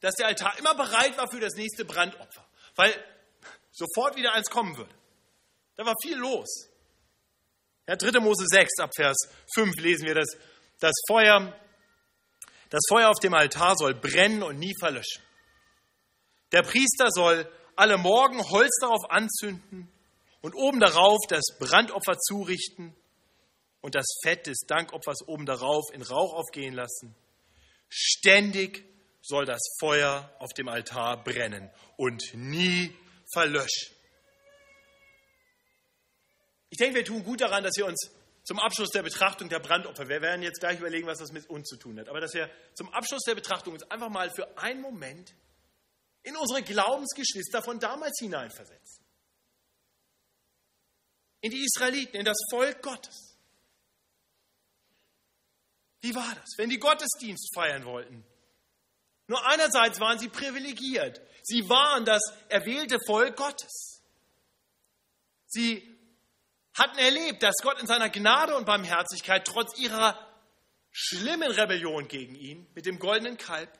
[0.00, 2.46] dass der Altar immer bereit war für das nächste Brandopfer.
[2.76, 2.92] Weil
[3.72, 4.94] sofort wieder eins kommen würde.
[5.76, 6.68] Da war viel los.
[7.86, 8.20] Ja, 3.
[8.20, 9.16] Mose 6, ab Vers
[9.54, 10.28] 5 lesen wir das.
[10.80, 11.54] Das Feuer,
[12.70, 15.22] das Feuer auf dem Altar soll brennen und nie verlöschen.
[16.52, 19.90] Der Priester soll alle Morgen Holz darauf anzünden
[20.40, 22.94] und oben darauf das Brandopfer zurichten
[23.86, 27.14] und das Fett des Dankopfers oben darauf in Rauch aufgehen lassen.
[27.88, 28.84] Ständig
[29.22, 32.92] soll das Feuer auf dem Altar brennen und nie
[33.32, 33.94] verlöschen.
[36.68, 38.10] Ich denke, wir tun gut daran, dass wir uns
[38.42, 41.68] zum Abschluss der Betrachtung der Brandopfer, wir werden jetzt gleich überlegen, was das mit uns
[41.68, 44.80] zu tun hat, aber dass wir zum Abschluss der Betrachtung uns einfach mal für einen
[44.80, 45.32] Moment
[46.24, 49.06] in unsere Glaubensgeschwister von damals hineinversetzen.
[51.40, 53.25] In die Israeliten, in das Volk Gottes.
[56.06, 58.24] Wie war das, wenn die Gottesdienst feiern wollten?
[59.26, 61.20] Nur einerseits waren sie privilegiert.
[61.42, 64.04] Sie waren das erwählte Volk Gottes.
[65.48, 65.82] Sie
[66.74, 70.16] hatten erlebt, dass Gott in seiner Gnade und Barmherzigkeit trotz ihrer
[70.92, 73.76] schlimmen Rebellion gegen ihn mit dem goldenen Kalb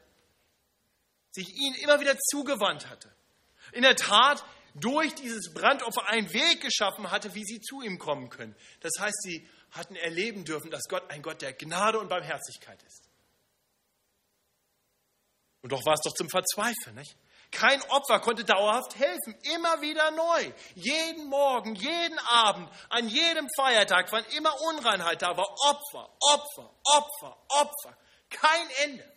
[1.31, 3.15] sich ihnen immer wieder zugewandt hatte.
[3.71, 8.31] In der Tat durch dieses Brandopfer einen Weg geschaffen hatte, wie sie zu ihm kommen
[8.31, 8.57] können.
[8.81, 13.09] Das heißt, sie hatten erleben dürfen, dass Gott ein Gott der Gnade und Barmherzigkeit ist.
[15.63, 17.17] Und doch war es doch zum Verzweifeln, nicht?
[17.51, 20.53] Kein Opfer konnte dauerhaft helfen, immer wieder neu.
[20.75, 27.37] Jeden Morgen, jeden Abend, an jedem Feiertag, wann immer Unreinheit da war, Opfer, Opfer, Opfer,
[27.49, 27.99] Opfer.
[28.31, 29.13] Kein Ende.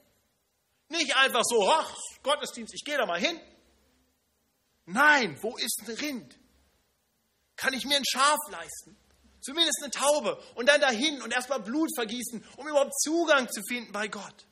[0.89, 3.39] Nicht einfach so, ach, Gottesdienst, ich gehe da mal hin.
[4.86, 6.39] Nein, wo ist ein Rind?
[7.56, 8.98] Kann ich mir ein Schaf leisten?
[9.41, 10.36] Zumindest eine Taube.
[10.56, 14.45] Und dann dahin und erstmal Blut vergießen, um überhaupt Zugang zu finden bei Gott.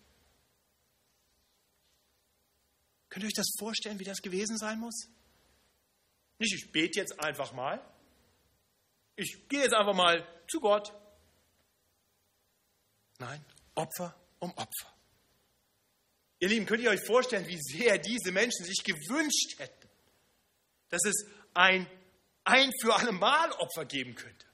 [3.09, 5.07] Könnt ihr euch das vorstellen, wie das gewesen sein muss?
[6.39, 7.83] Nicht, ich bete jetzt einfach mal.
[9.15, 10.93] Ich gehe jetzt einfach mal zu Gott.
[13.17, 13.43] Nein,
[13.75, 14.93] Opfer um Opfer.
[16.39, 19.89] Ihr Lieben, könnt ihr euch vorstellen, wie sehr diese Menschen sich gewünscht hätten,
[20.89, 21.89] dass es ein
[22.47, 24.46] ein für alle Mal Opfer geben könnte.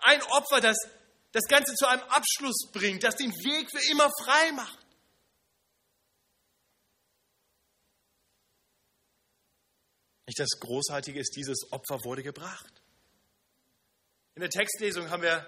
[0.00, 0.76] Ein Opfer, das
[1.32, 4.78] das Ganze zu einem Abschluss bringt, das den Weg für immer frei macht.
[10.26, 12.82] Nicht das Großartige ist, dieses Opfer wurde gebracht.
[14.34, 15.44] In der Textlesung haben wir,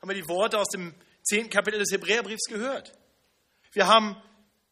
[0.00, 2.92] haben wir die Worte aus dem zehnten Kapitel des Hebräerbriefs gehört.
[3.72, 4.22] Wir haben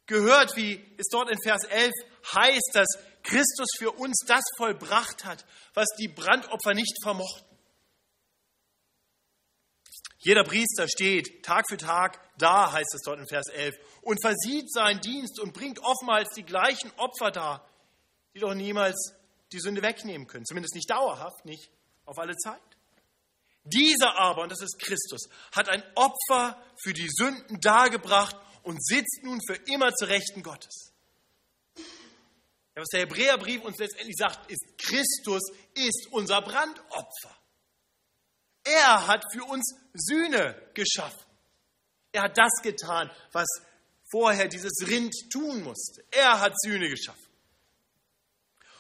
[0.06, 1.92] gehört, wie es dort in Vers 11
[2.34, 2.88] heißt, dass
[3.22, 7.53] Christus für uns das vollbracht hat, was die Brandopfer nicht vermochten.
[10.24, 14.72] Jeder Priester steht Tag für Tag da, heißt es dort in Vers 11, und versieht
[14.72, 17.68] seinen Dienst und bringt oftmals die gleichen Opfer dar,
[18.34, 19.12] die doch niemals
[19.52, 20.46] die Sünde wegnehmen können.
[20.46, 21.70] Zumindest nicht dauerhaft, nicht
[22.06, 22.62] auf alle Zeit.
[23.64, 29.22] Dieser aber, und das ist Christus, hat ein Opfer für die Sünden dargebracht und sitzt
[29.24, 30.94] nun für immer zu Rechten Gottes.
[31.76, 35.42] Ja, was der Hebräerbrief uns letztendlich sagt, ist, Christus
[35.74, 37.43] ist unser Brandopfer.
[38.64, 41.24] Er hat für uns Sühne geschaffen.
[42.12, 43.46] Er hat das getan, was
[44.10, 46.04] vorher dieses Rind tun musste.
[46.10, 47.20] Er hat Sühne geschaffen.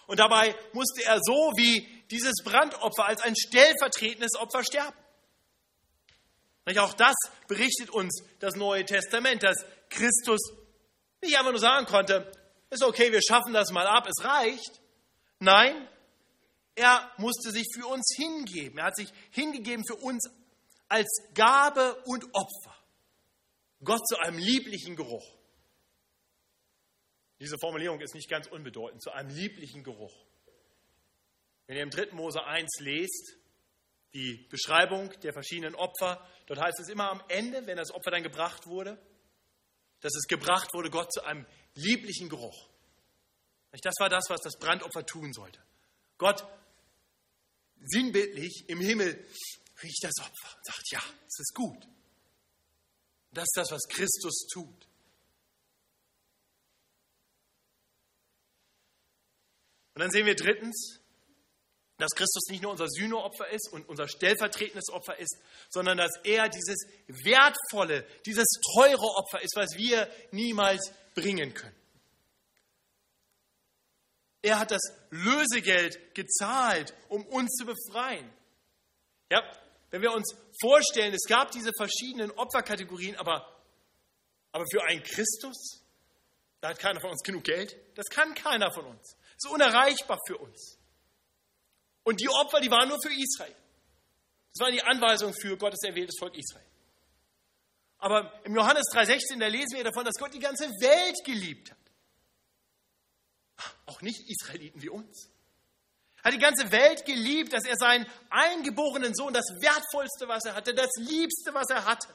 [0.06, 4.96] Und dabei musste er so wie dieses Brandopfer als ein stellvertretendes Opfer sterben.
[6.78, 7.14] Auch das
[7.46, 9.56] berichtet uns das Neue Testament, dass
[9.90, 10.40] Christus
[11.20, 12.30] nicht einfach nur sagen konnte,
[12.70, 14.80] ist okay, wir schaffen das mal ab, es reicht.
[15.40, 15.88] Nein,
[16.74, 18.78] er musste sich für uns hingeben.
[18.78, 20.28] Er hat sich hingegeben für uns
[20.88, 22.74] als Gabe und Opfer.
[23.82, 25.26] Gott zu einem lieblichen Geruch.
[27.40, 30.14] Diese Formulierung ist nicht ganz unbedeutend, zu einem lieblichen Geruch.
[31.66, 32.12] Wenn ihr im 3.
[32.12, 33.36] Mose 1 lest,
[34.14, 38.22] die Beschreibung der verschiedenen Opfer, dort heißt es immer am Ende, wenn das Opfer dann
[38.22, 38.98] gebracht wurde,
[40.00, 42.68] dass es gebracht wurde, Gott zu einem lieblichen Geruch.
[43.82, 45.60] Das war das, was das Brandopfer tun sollte.
[46.16, 46.46] Gott
[47.86, 49.26] sinnbildlich im Himmel
[49.82, 51.86] riecht das Opfer und sagt, ja, es ist gut.
[53.32, 54.88] Das ist das, was Christus tut.
[59.94, 61.00] Und dann sehen wir drittens,
[61.98, 65.36] dass Christus nicht nur unser Sühneopfer ist und unser stellvertretendes Opfer ist,
[65.70, 71.83] sondern dass er dieses wertvolle, dieses teure Opfer ist, was wir niemals bringen können.
[74.44, 78.30] Er hat das Lösegeld gezahlt, um uns zu befreien.
[79.30, 79.42] Ja,
[79.88, 83.48] wenn wir uns vorstellen, es gab diese verschiedenen Opferkategorien, aber,
[84.52, 85.82] aber für einen Christus,
[86.60, 87.74] da hat keiner von uns genug Geld.
[87.94, 89.16] Das kann keiner von uns.
[89.16, 90.78] Das ist unerreichbar für uns.
[92.02, 93.56] Und die Opfer, die waren nur für Israel.
[94.52, 96.66] Das waren die Anweisungen für Gottes erwähltes Volk Israel.
[97.96, 101.83] Aber im Johannes 3,16, da lesen wir davon, dass Gott die ganze Welt geliebt hat.
[103.86, 105.30] Auch nicht Israeliten wie uns.
[106.18, 110.54] Er hat die ganze Welt geliebt, dass er seinen eingeborenen Sohn, das Wertvollste, was er
[110.54, 112.08] hatte, das Liebste, was er hatte,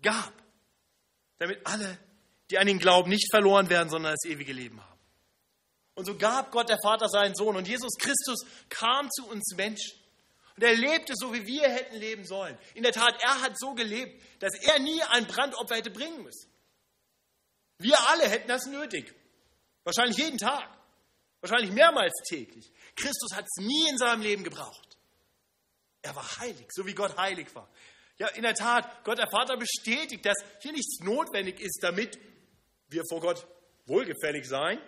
[0.00, 0.32] gab,
[1.38, 1.98] damit alle,
[2.50, 4.90] die an ihn glauben, nicht verloren werden, sondern das ewige Leben haben.
[5.94, 7.56] Und so gab Gott der Vater seinen Sohn.
[7.56, 10.00] Und Jesus Christus kam zu uns Menschen.
[10.56, 12.56] Und er lebte so, wie wir hätten leben sollen.
[12.72, 16.50] In der Tat, er hat so gelebt, dass er nie ein Brandopfer hätte bringen müssen.
[17.76, 19.14] Wir alle hätten das nötig.
[19.90, 20.68] Wahrscheinlich jeden Tag.
[21.40, 22.70] Wahrscheinlich mehrmals täglich.
[22.94, 24.96] Christus hat es nie in seinem Leben gebraucht.
[26.02, 27.68] Er war heilig, so wie Gott heilig war.
[28.16, 32.18] Ja, in der Tat, Gott der Vater bestätigt, dass hier nichts notwendig ist, damit
[32.88, 33.46] wir vor Gott
[33.86, 34.78] wohlgefällig sein.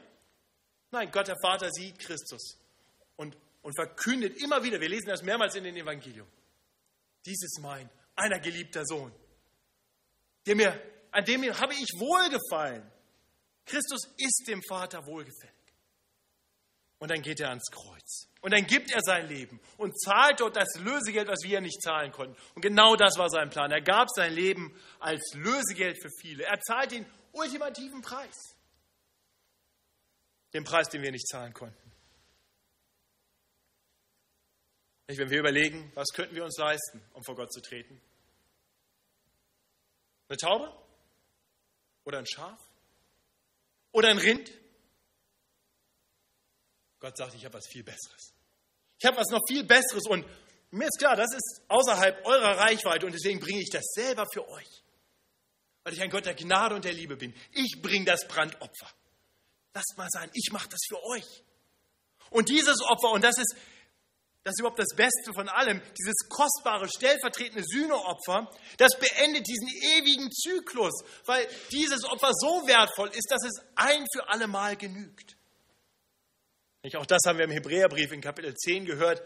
[0.93, 2.59] Nein, Gott der Vater sieht Christus
[3.17, 6.29] und, und verkündet immer wieder, wir lesen das mehrmals in den Evangelium,
[7.25, 9.13] dies ist mein, einer geliebter Sohn,
[10.47, 12.89] der mir, an dem habe ich wohlgefallen.
[13.65, 15.55] Christus ist dem Vater wohlgefällig.
[16.99, 18.29] Und dann geht er ans Kreuz.
[18.43, 22.13] Und dann gibt er sein Leben und zahlt dort das Lösegeld, was wir nicht zahlen
[22.13, 22.37] konnten.
[22.55, 23.71] Und genau das war sein Plan.
[23.73, 26.45] Er gab sein Leben als Lösegeld für viele.
[26.45, 28.37] Er zahlt den ultimativen Preis.
[30.55, 31.93] Den Preis, den wir nicht zahlen konnten.
[35.07, 38.01] Wenn wir überlegen, was könnten wir uns leisten, um vor Gott zu treten?
[40.29, 40.73] Eine Taube?
[42.05, 42.61] Oder ein Schaf?
[43.93, 44.51] Oder ein Rind?
[46.99, 48.35] Gott sagt, ich habe was viel Besseres.
[48.99, 50.25] Ich habe was noch viel Besseres und
[50.71, 54.49] mir ist klar, das ist außerhalb eurer Reichweite und deswegen bringe ich das selber für
[54.49, 54.83] euch.
[55.85, 57.35] Weil ich ein Gott der Gnade und der Liebe bin.
[57.53, 58.89] Ich bringe das Brandopfer.
[59.75, 61.45] Lasst mal sein, ich mache das für euch.
[62.31, 63.55] Und dieses Opfer, und das ist,
[64.45, 70.31] das ist überhaupt das Beste von allem, dieses kostbare, stellvertretende Sühneopfer, das beendet diesen ewigen
[70.33, 75.37] Zyklus, weil dieses Opfer so wertvoll ist, dass es ein für alle Mal genügt.
[76.97, 79.23] Auch das haben wir im Hebräerbrief in Kapitel 10 gehört,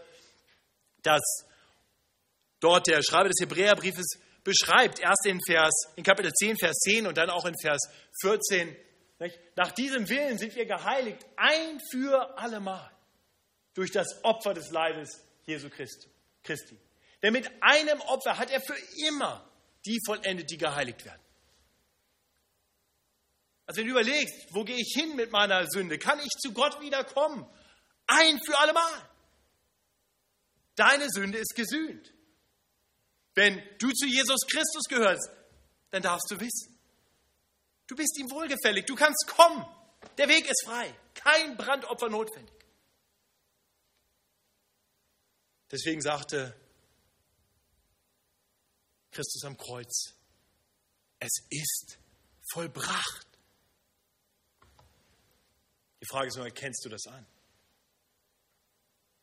[1.01, 1.45] dass
[2.59, 7.17] dort der Schreiber des Hebräerbriefes beschreibt, erst in, Vers, in Kapitel 10, Vers 10 und
[7.17, 7.81] dann auch in Vers
[8.21, 8.75] 14.
[9.55, 12.91] Nach diesem Willen sind wir geheiligt, ein für allemal,
[13.77, 16.79] durch das Opfer des Leibes Jesu Christi.
[17.21, 18.75] Denn mit einem Opfer hat er für
[19.07, 19.47] immer
[19.85, 21.21] die vollendet, die geheiligt werden.
[23.67, 25.99] Also wenn du überlegst, wo gehe ich hin mit meiner Sünde?
[25.99, 27.47] Kann ich zu Gott wiederkommen?
[28.07, 29.09] Ein für allemal.
[30.75, 32.11] Deine Sünde ist gesühnt.
[33.35, 35.29] Wenn du zu Jesus Christus gehörst,
[35.91, 36.79] dann darfst du wissen,
[37.85, 39.63] du bist ihm wohlgefällig, du kannst kommen.
[40.17, 42.56] Der Weg ist frei, kein Brandopfer notwendig.
[45.71, 46.55] Deswegen sagte
[49.11, 50.13] Christus am Kreuz,
[51.19, 51.97] es ist
[52.51, 53.27] vollbracht.
[56.01, 57.25] Die Frage ist nur, erkennst du das an?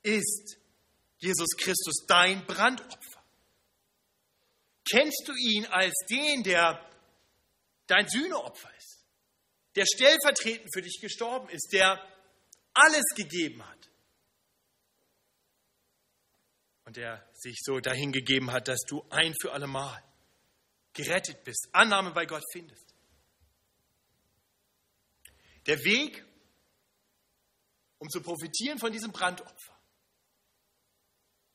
[0.02, 0.59] Ist
[1.18, 3.24] Jesus Christus dein Brandopfer?
[4.90, 6.90] Kennst du ihn als den, der
[7.87, 9.07] dein Sühneopfer ist,
[9.76, 11.98] der stellvertretend für dich gestorben ist, der
[12.74, 13.84] alles gegeben hat
[16.96, 20.02] der sich so dahingegeben hat, dass du ein für allemal
[20.92, 22.94] gerettet bist, Annahme bei Gott findest?
[25.66, 26.24] Der Weg
[28.05, 29.74] um zu profitieren von diesem Brandopfer.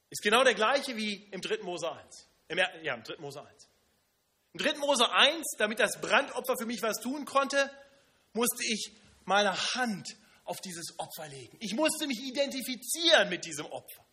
[0.09, 1.63] Ist genau der gleiche wie im 3.
[1.63, 2.27] Mose 1.
[2.81, 3.17] ja, im 3.
[3.17, 3.69] Mose 1.
[4.53, 4.79] Im 3.
[4.79, 7.69] Mose 1, damit das Brandopfer für mich was tun konnte,
[8.33, 8.91] musste ich
[9.25, 10.07] meine Hand
[10.43, 11.55] auf dieses Opfer legen.
[11.59, 14.03] Ich musste mich identifizieren mit diesem Opfer.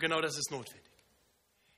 [0.00, 0.90] Und genau das ist notwendig.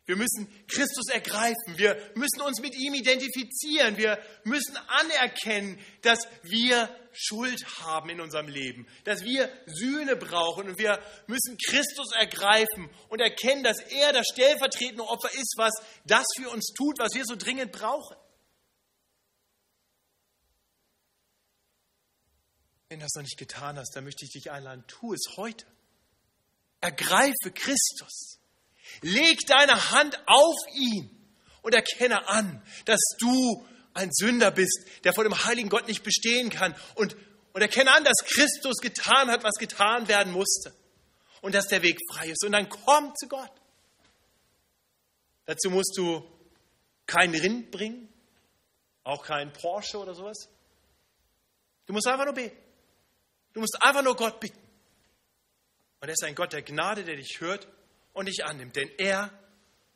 [0.04, 1.76] Wir müssen Christus ergreifen.
[1.76, 3.96] Wir müssen uns mit ihm identifizieren.
[3.96, 10.78] Wir müssen anerkennen, dass wir Schuld haben in unserem Leben, dass wir Sühne brauchen und
[10.78, 15.72] wir müssen Christus ergreifen und erkennen, dass er das stellvertretende Opfer ist, was
[16.04, 18.16] das für uns tut, was wir so dringend brauchen.
[22.88, 25.66] Wenn du das noch nicht getan hast, dann möchte ich dich einladen, tu es heute.
[26.82, 28.38] Ergreife Christus.
[29.00, 31.10] Leg deine Hand auf ihn
[31.62, 36.50] und erkenne an, dass du ein Sünder bist, der vor dem heiligen Gott nicht bestehen
[36.50, 36.74] kann.
[36.96, 37.16] Und,
[37.52, 40.74] und erkenne an, dass Christus getan hat, was getan werden musste.
[41.40, 42.44] Und dass der Weg frei ist.
[42.44, 43.52] Und dann komm zu Gott.
[45.46, 46.24] Dazu musst du
[47.06, 48.08] kein Rind bringen,
[49.04, 50.48] auch kein Porsche oder sowas.
[51.86, 52.56] Du musst einfach nur beten.
[53.52, 54.61] Du musst einfach nur Gott bitten.
[56.02, 57.68] Und er ist ein Gott der Gnade, der dich hört
[58.12, 59.32] und dich annimmt, denn er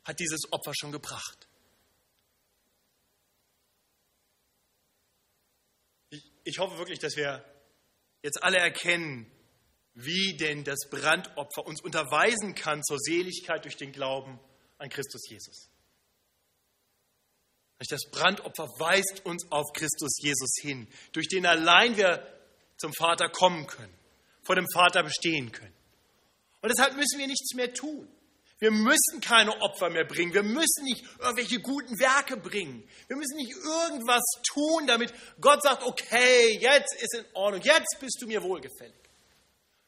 [0.05, 1.49] hat dieses Opfer schon gebracht.
[6.09, 7.43] Ich, ich hoffe wirklich, dass wir
[8.23, 9.29] jetzt alle erkennen,
[9.95, 14.39] wie denn das Brandopfer uns unterweisen kann zur Seligkeit durch den Glauben
[14.77, 15.69] an Christus Jesus.
[17.79, 22.25] Das Brandopfer weist uns auf Christus Jesus hin, durch den allein wir
[22.77, 23.93] zum Vater kommen können,
[24.43, 25.76] vor dem Vater bestehen können.
[26.61, 28.07] Und deshalb müssen wir nichts mehr tun.
[28.59, 30.33] Wir müssen keine Opfer mehr bringen.
[30.33, 32.87] Wir müssen nicht irgendwelche guten Werke bringen.
[33.07, 38.17] Wir müssen nicht irgendwas tun, damit Gott sagt, okay, jetzt ist in Ordnung, jetzt bist
[38.19, 38.95] du mir wohlgefällig.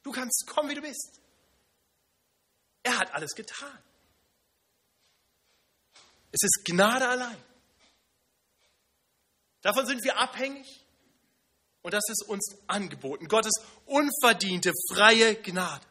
[0.03, 1.19] Du kannst kommen, wie du bist.
[2.83, 3.77] Er hat alles getan.
[6.31, 7.43] Es ist Gnade allein.
[9.61, 10.85] Davon sind wir abhängig
[11.81, 13.27] und das ist uns angeboten.
[13.27, 13.53] Gottes
[13.85, 15.88] unverdiente, freie Gnade.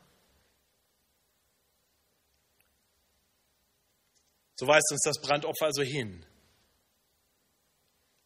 [4.58, 6.26] So weist uns das Brandopfer also hin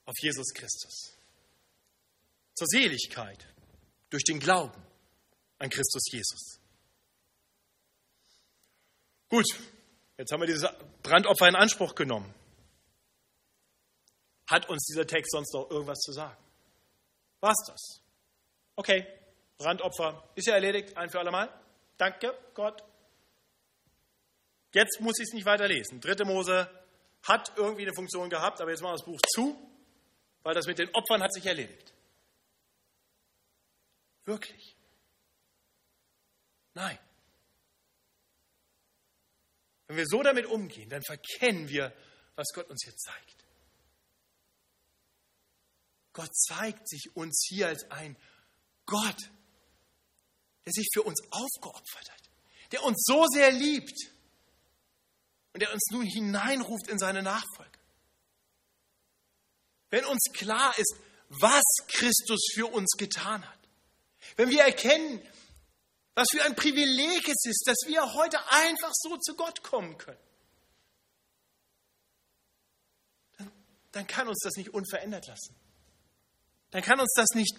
[0.06, 1.14] auf Jesus Christus.
[2.54, 3.46] Zur Seligkeit
[4.08, 4.82] durch den Glauben
[5.58, 6.58] an Christus Jesus.
[9.28, 9.44] Gut,
[10.16, 10.66] jetzt haben wir dieses
[11.02, 12.34] Brandopfer in Anspruch genommen.
[14.46, 16.42] Hat uns dieser Text sonst noch irgendwas zu sagen?
[17.40, 18.00] War's das?
[18.76, 19.06] Okay,
[19.58, 21.52] Brandopfer ist ja erledigt, ein für alle Mal.
[21.98, 22.82] Danke, Gott.
[24.72, 26.00] Jetzt muss ich es nicht weiter lesen.
[26.00, 26.68] Dritte Mose
[27.22, 29.70] hat irgendwie eine Funktion gehabt, aber jetzt machen wir das Buch zu,
[30.42, 31.92] weil das mit den Opfern hat sich erledigt.
[34.24, 34.76] Wirklich?
[36.74, 36.98] Nein.
[39.86, 41.94] Wenn wir so damit umgehen, dann verkennen wir,
[42.34, 43.44] was Gott uns hier zeigt.
[46.14, 48.16] Gott zeigt sich uns hier als ein
[48.86, 49.18] Gott,
[50.64, 52.30] der sich für uns aufgeopfert hat,
[52.70, 53.98] der uns so sehr liebt
[55.52, 57.78] und der uns nun hineinruft in seine Nachfolge.
[59.90, 60.94] Wenn uns klar ist,
[61.28, 63.58] was Christus für uns getan hat,
[64.36, 65.20] wenn wir erkennen,
[66.14, 70.20] was für ein Privileg es ist, dass wir heute einfach so zu Gott kommen können,
[73.38, 73.52] dann,
[73.92, 75.54] dann kann uns das nicht unverändert lassen
[76.72, 77.54] dann kann uns das nicht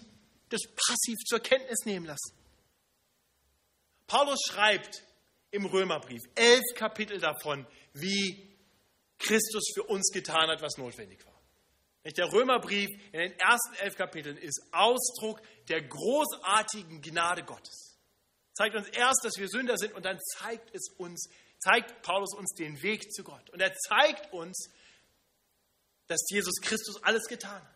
[0.50, 2.36] das passiv zur Kenntnis nehmen lassen.
[4.06, 5.02] Paulus schreibt
[5.50, 8.54] im Römerbrief elf Kapitel davon, wie
[9.18, 11.32] Christus für uns getan hat, was notwendig war.
[12.04, 17.98] Der Römerbrief in den ersten elf Kapiteln ist Ausdruck der großartigen Gnade Gottes.
[18.52, 22.52] Zeigt uns erst, dass wir Sünder sind und dann zeigt es uns, zeigt Paulus uns
[22.52, 23.48] den Weg zu Gott.
[23.50, 24.68] Und er zeigt uns,
[26.06, 27.74] dass Jesus Christus alles getan hat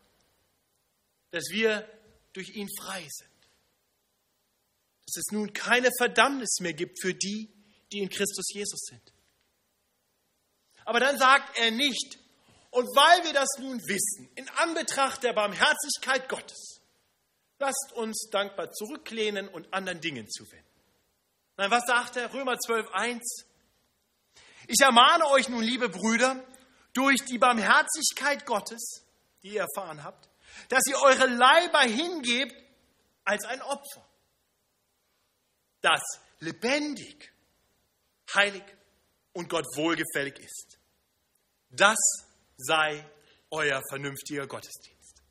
[1.30, 1.88] dass wir
[2.32, 3.30] durch ihn frei sind.
[5.06, 7.50] Dass es nun keine Verdammnis mehr gibt für die,
[7.92, 9.12] die in Christus Jesus sind.
[10.88, 12.18] Aber dann sagt er nicht,
[12.70, 16.80] und weil wir das nun wissen, in Anbetracht der Barmherzigkeit Gottes,
[17.58, 20.64] lasst uns dankbar zurücklehnen und anderen Dingen zuwenden.
[21.58, 22.32] Nein, was sagt er?
[22.32, 23.44] Römer 12, 1.
[24.66, 26.42] Ich ermahne euch nun, liebe Brüder,
[26.94, 29.04] durch die Barmherzigkeit Gottes,
[29.42, 30.30] die ihr erfahren habt,
[30.70, 32.54] dass ihr eure Leiber hingebt
[33.24, 34.08] als ein Opfer,
[35.82, 36.00] das
[36.38, 37.30] lebendig,
[38.34, 38.64] heilig
[39.34, 40.77] und Gott wohlgefällig ist.
[41.70, 41.98] Das
[42.56, 43.04] sei
[43.50, 45.22] euer vernünftiger Gottesdienst.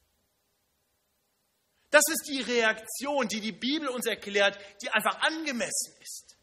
[1.89, 6.37] Das ist die Reaktion, die die Bibel uns erklärt, die einfach angemessen ist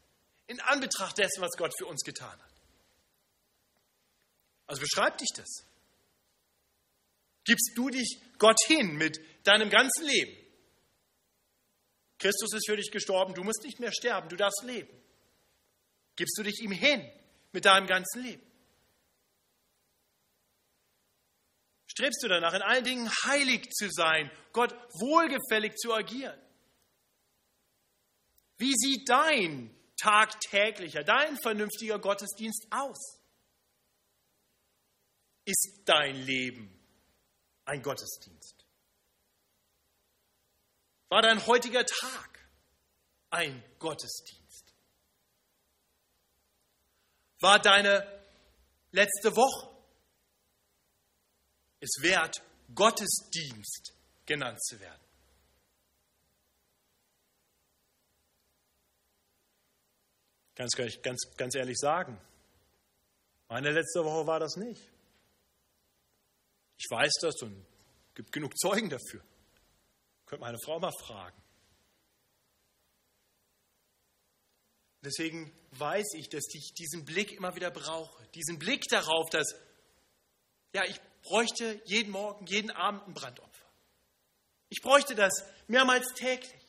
[0.47, 2.53] in Anbetracht dessen, was Gott für uns getan hat.
[4.67, 5.65] Also beschreibt dich das.
[7.43, 10.35] Gibst du dich Gott hin mit deinem ganzen Leben?
[12.17, 14.89] Christus ist für dich gestorben, du musst nicht mehr sterben, du darfst leben.
[16.15, 17.07] Gibst du dich ihm hin
[17.51, 18.43] mit deinem ganzen Leben?
[21.95, 26.37] Strebst du danach, in allen Dingen heilig zu sein, Gott wohlgefällig zu agieren?
[28.57, 33.21] Wie sieht dein tagtäglicher, dein vernünftiger Gottesdienst aus?
[35.45, 36.69] Ist dein Leben
[37.63, 38.65] ein Gottesdienst.
[41.07, 42.49] War dein heutiger Tag
[43.29, 44.75] ein Gottesdienst?
[47.39, 48.05] War deine
[48.91, 49.74] letzte Woche
[51.85, 52.41] es wert,
[52.73, 53.93] Gottesdienst
[54.25, 55.01] genannt zu werden?
[60.55, 62.19] Ganz, ganz, ganz ehrlich sagen,
[63.49, 64.81] meine letzte Woche war das nicht.
[66.77, 67.65] Ich weiß das und
[68.09, 69.21] es gibt genug Zeugen dafür.
[70.25, 71.41] Könnt meine Frau mal fragen.
[75.03, 78.25] Deswegen weiß ich, dass ich diesen Blick immer wieder brauche.
[78.29, 79.53] Diesen Blick darauf, dass,
[80.73, 83.65] ja, ich bräuchte jeden Morgen, jeden Abend ein Brandopfer.
[84.69, 86.61] Ich bräuchte das mehrmals täglich.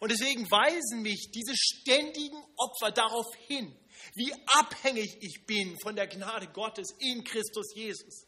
[0.00, 3.76] Und deswegen weisen mich diese ständigen Opfer darauf hin,
[4.14, 8.26] wie abhängig ich bin von der Gnade Gottes in Christus Jesus.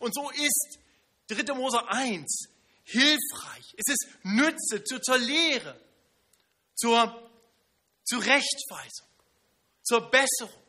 [0.00, 0.78] Und so ist
[1.28, 1.54] 3.
[1.54, 2.48] Mose 1
[2.84, 3.74] hilfreich.
[3.76, 5.80] Es ist Nütze zur, zur Lehre,
[6.74, 7.30] zur,
[8.04, 9.08] zur Rechtweisung,
[9.82, 10.62] zur Besserung,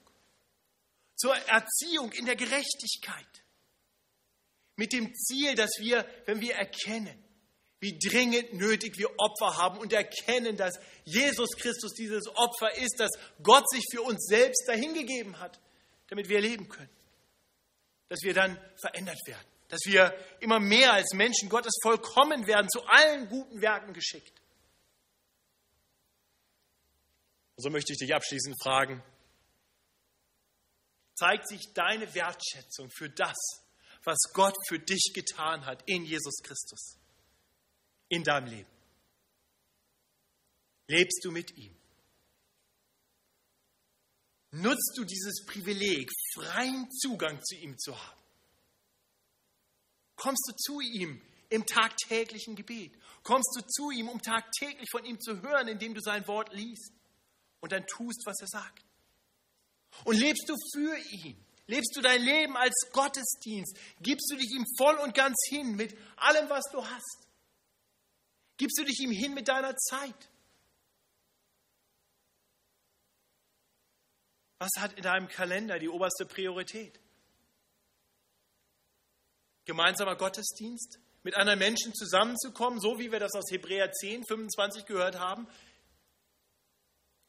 [1.15, 3.38] zur Erziehung in der Gerechtigkeit.
[4.80, 7.21] Mit dem Ziel, dass wir, wenn wir erkennen,
[7.82, 13.11] wie dringend nötig wir Opfer haben und erkennen, dass Jesus Christus dieses Opfer ist, dass
[13.43, 15.59] Gott sich für uns selbst dahingegeben hat,
[16.07, 16.89] damit wir leben können.
[18.07, 19.45] Dass wir dann verändert werden.
[19.67, 24.41] Dass wir immer mehr als Menschen Gottes vollkommen werden, zu allen guten Werken geschickt.
[27.57, 29.03] Und so möchte ich dich abschließend fragen,
[31.15, 33.36] zeigt sich deine Wertschätzung für das,
[34.04, 37.00] was Gott für dich getan hat in Jesus Christus?
[38.10, 38.70] in deinem Leben?
[40.88, 41.76] Lebst du mit ihm?
[44.52, 48.20] Nutzt du dieses Privileg, freien Zugang zu ihm zu haben?
[50.16, 52.97] Kommst du zu ihm im tagtäglichen Gebet?
[53.22, 56.91] Kommst du zu ihm, um tagtäglich von ihm zu hören, indem du sein Wort liest
[57.60, 58.84] und dann tust, was er sagt?
[60.04, 61.45] Und lebst du für ihn?
[61.70, 63.78] Lebst du dein Leben als Gottesdienst?
[64.01, 67.28] Gibst du dich ihm voll und ganz hin mit allem, was du hast?
[68.57, 70.32] Gibst du dich ihm hin mit deiner Zeit?
[74.57, 76.99] Was hat in deinem Kalender die oberste Priorität?
[79.65, 80.97] Gemeinsamer Gottesdienst?
[81.22, 85.47] Mit anderen Menschen zusammenzukommen, so wie wir das aus Hebräer 10, 25 gehört haben?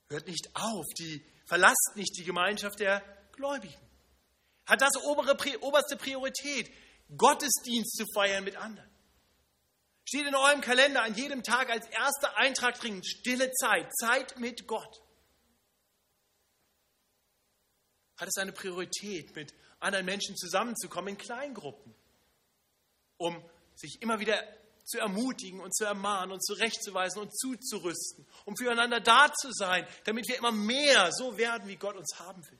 [0.09, 3.90] Hört nicht auf, die, verlasst nicht die Gemeinschaft der Gläubigen.
[4.71, 6.71] Hat das obere, oberste Priorität,
[7.17, 8.89] Gottesdienst zu feiern mit anderen?
[10.05, 14.69] Steht in eurem Kalender an jedem Tag als erster Eintrag drin, stille Zeit, Zeit mit
[14.69, 15.03] Gott.
[18.17, 21.93] Hat es eine Priorität, mit anderen Menschen zusammenzukommen in Kleingruppen,
[23.17, 23.43] um
[23.75, 24.41] sich immer wieder
[24.85, 30.29] zu ermutigen und zu ermahnen und zurechtzuweisen und zuzurüsten, um füreinander da zu sein, damit
[30.29, 32.60] wir immer mehr so werden, wie Gott uns haben will.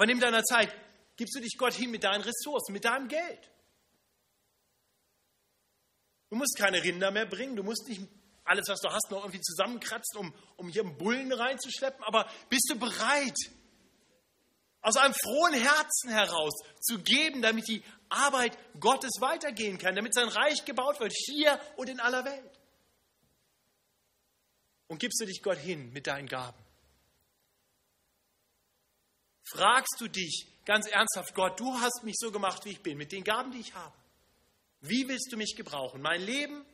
[0.00, 0.74] Aber nimm deiner Zeit,
[1.18, 3.50] gibst du dich Gott hin mit deinen Ressourcen, mit deinem Geld.
[6.30, 8.00] Du musst keine Rinder mehr bringen, du musst nicht
[8.44, 12.70] alles, was du hast, noch irgendwie zusammenkratzen, um, um hier einen Bullen reinzuschleppen, aber bist
[12.70, 13.36] du bereit,
[14.80, 20.28] aus einem frohen Herzen heraus zu geben, damit die Arbeit Gottes weitergehen kann, damit sein
[20.28, 22.60] Reich gebaut wird, hier und in aller Welt?
[24.86, 26.69] Und gibst du dich Gott hin mit deinen Gaben?
[29.52, 33.10] Fragst du dich, ganz ernsthaft, Gott, du hast mich so gemacht, wie ich bin, mit
[33.10, 33.96] den Gaben, die ich habe.
[34.80, 36.00] Wie willst du mich gebrauchen?
[36.00, 36.64] Mein Leben,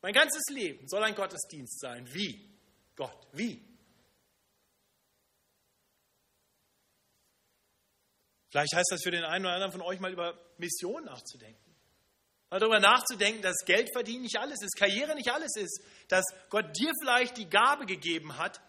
[0.00, 2.12] mein ganzes Leben soll ein Gottesdienst sein.
[2.12, 2.48] Wie?
[2.96, 3.62] Gott, wie?
[8.48, 11.74] Vielleicht heißt das für den einen oder anderen von euch mal über Mission nachzudenken.
[12.50, 16.66] Mal darüber nachzudenken, dass Geld verdienen nicht alles ist, Karriere nicht alles ist, dass Gott
[16.78, 18.60] dir vielleicht die Gabe gegeben hat,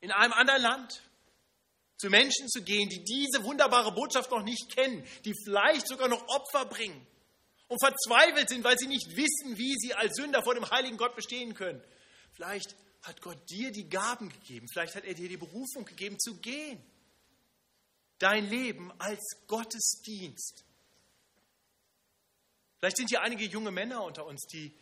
[0.00, 1.02] in einem anderen Land,
[2.00, 6.26] zu Menschen zu gehen, die diese wunderbare Botschaft noch nicht kennen, die vielleicht sogar noch
[6.28, 7.06] Opfer bringen
[7.68, 11.14] und verzweifelt sind, weil sie nicht wissen, wie sie als Sünder vor dem heiligen Gott
[11.14, 11.82] bestehen können.
[12.32, 16.36] Vielleicht hat Gott dir die Gaben gegeben, vielleicht hat er dir die Berufung gegeben zu
[16.36, 16.82] gehen.
[18.18, 20.64] Dein Leben als Gottesdienst.
[22.78, 24.74] Vielleicht sind hier einige junge Männer unter uns, die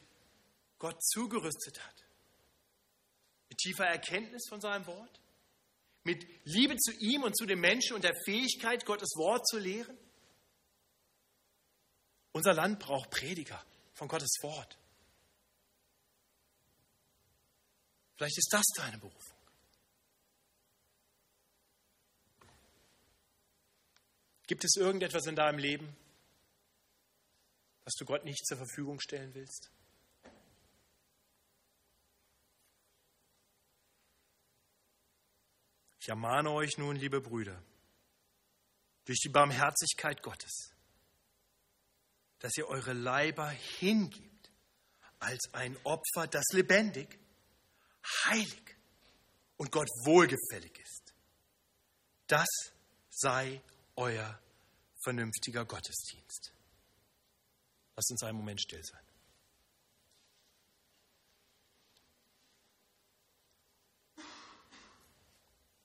[0.78, 2.04] Gott zugerüstet hat.
[3.48, 5.20] Mit tiefer Erkenntnis von seinem Wort
[6.08, 9.98] mit Liebe zu ihm und zu den Menschen und der Fähigkeit, Gottes Wort zu lehren?
[12.32, 14.78] Unser Land braucht Prediger von Gottes Wort.
[18.16, 19.36] Vielleicht ist das deine Berufung.
[24.46, 25.94] Gibt es irgendetwas in deinem Leben,
[27.84, 29.70] was du Gott nicht zur Verfügung stellen willst?
[36.08, 37.62] Ich ermahne euch nun, liebe Brüder,
[39.04, 40.70] durch die Barmherzigkeit Gottes,
[42.38, 44.50] dass ihr eure Leiber hingibt
[45.18, 47.18] als ein Opfer, das lebendig,
[48.24, 48.74] heilig
[49.58, 51.12] und Gott wohlgefällig ist.
[52.26, 52.48] Das
[53.10, 53.60] sei
[53.94, 54.40] euer
[55.04, 56.54] vernünftiger Gottesdienst.
[57.96, 59.07] Lasst uns einen Moment still sein.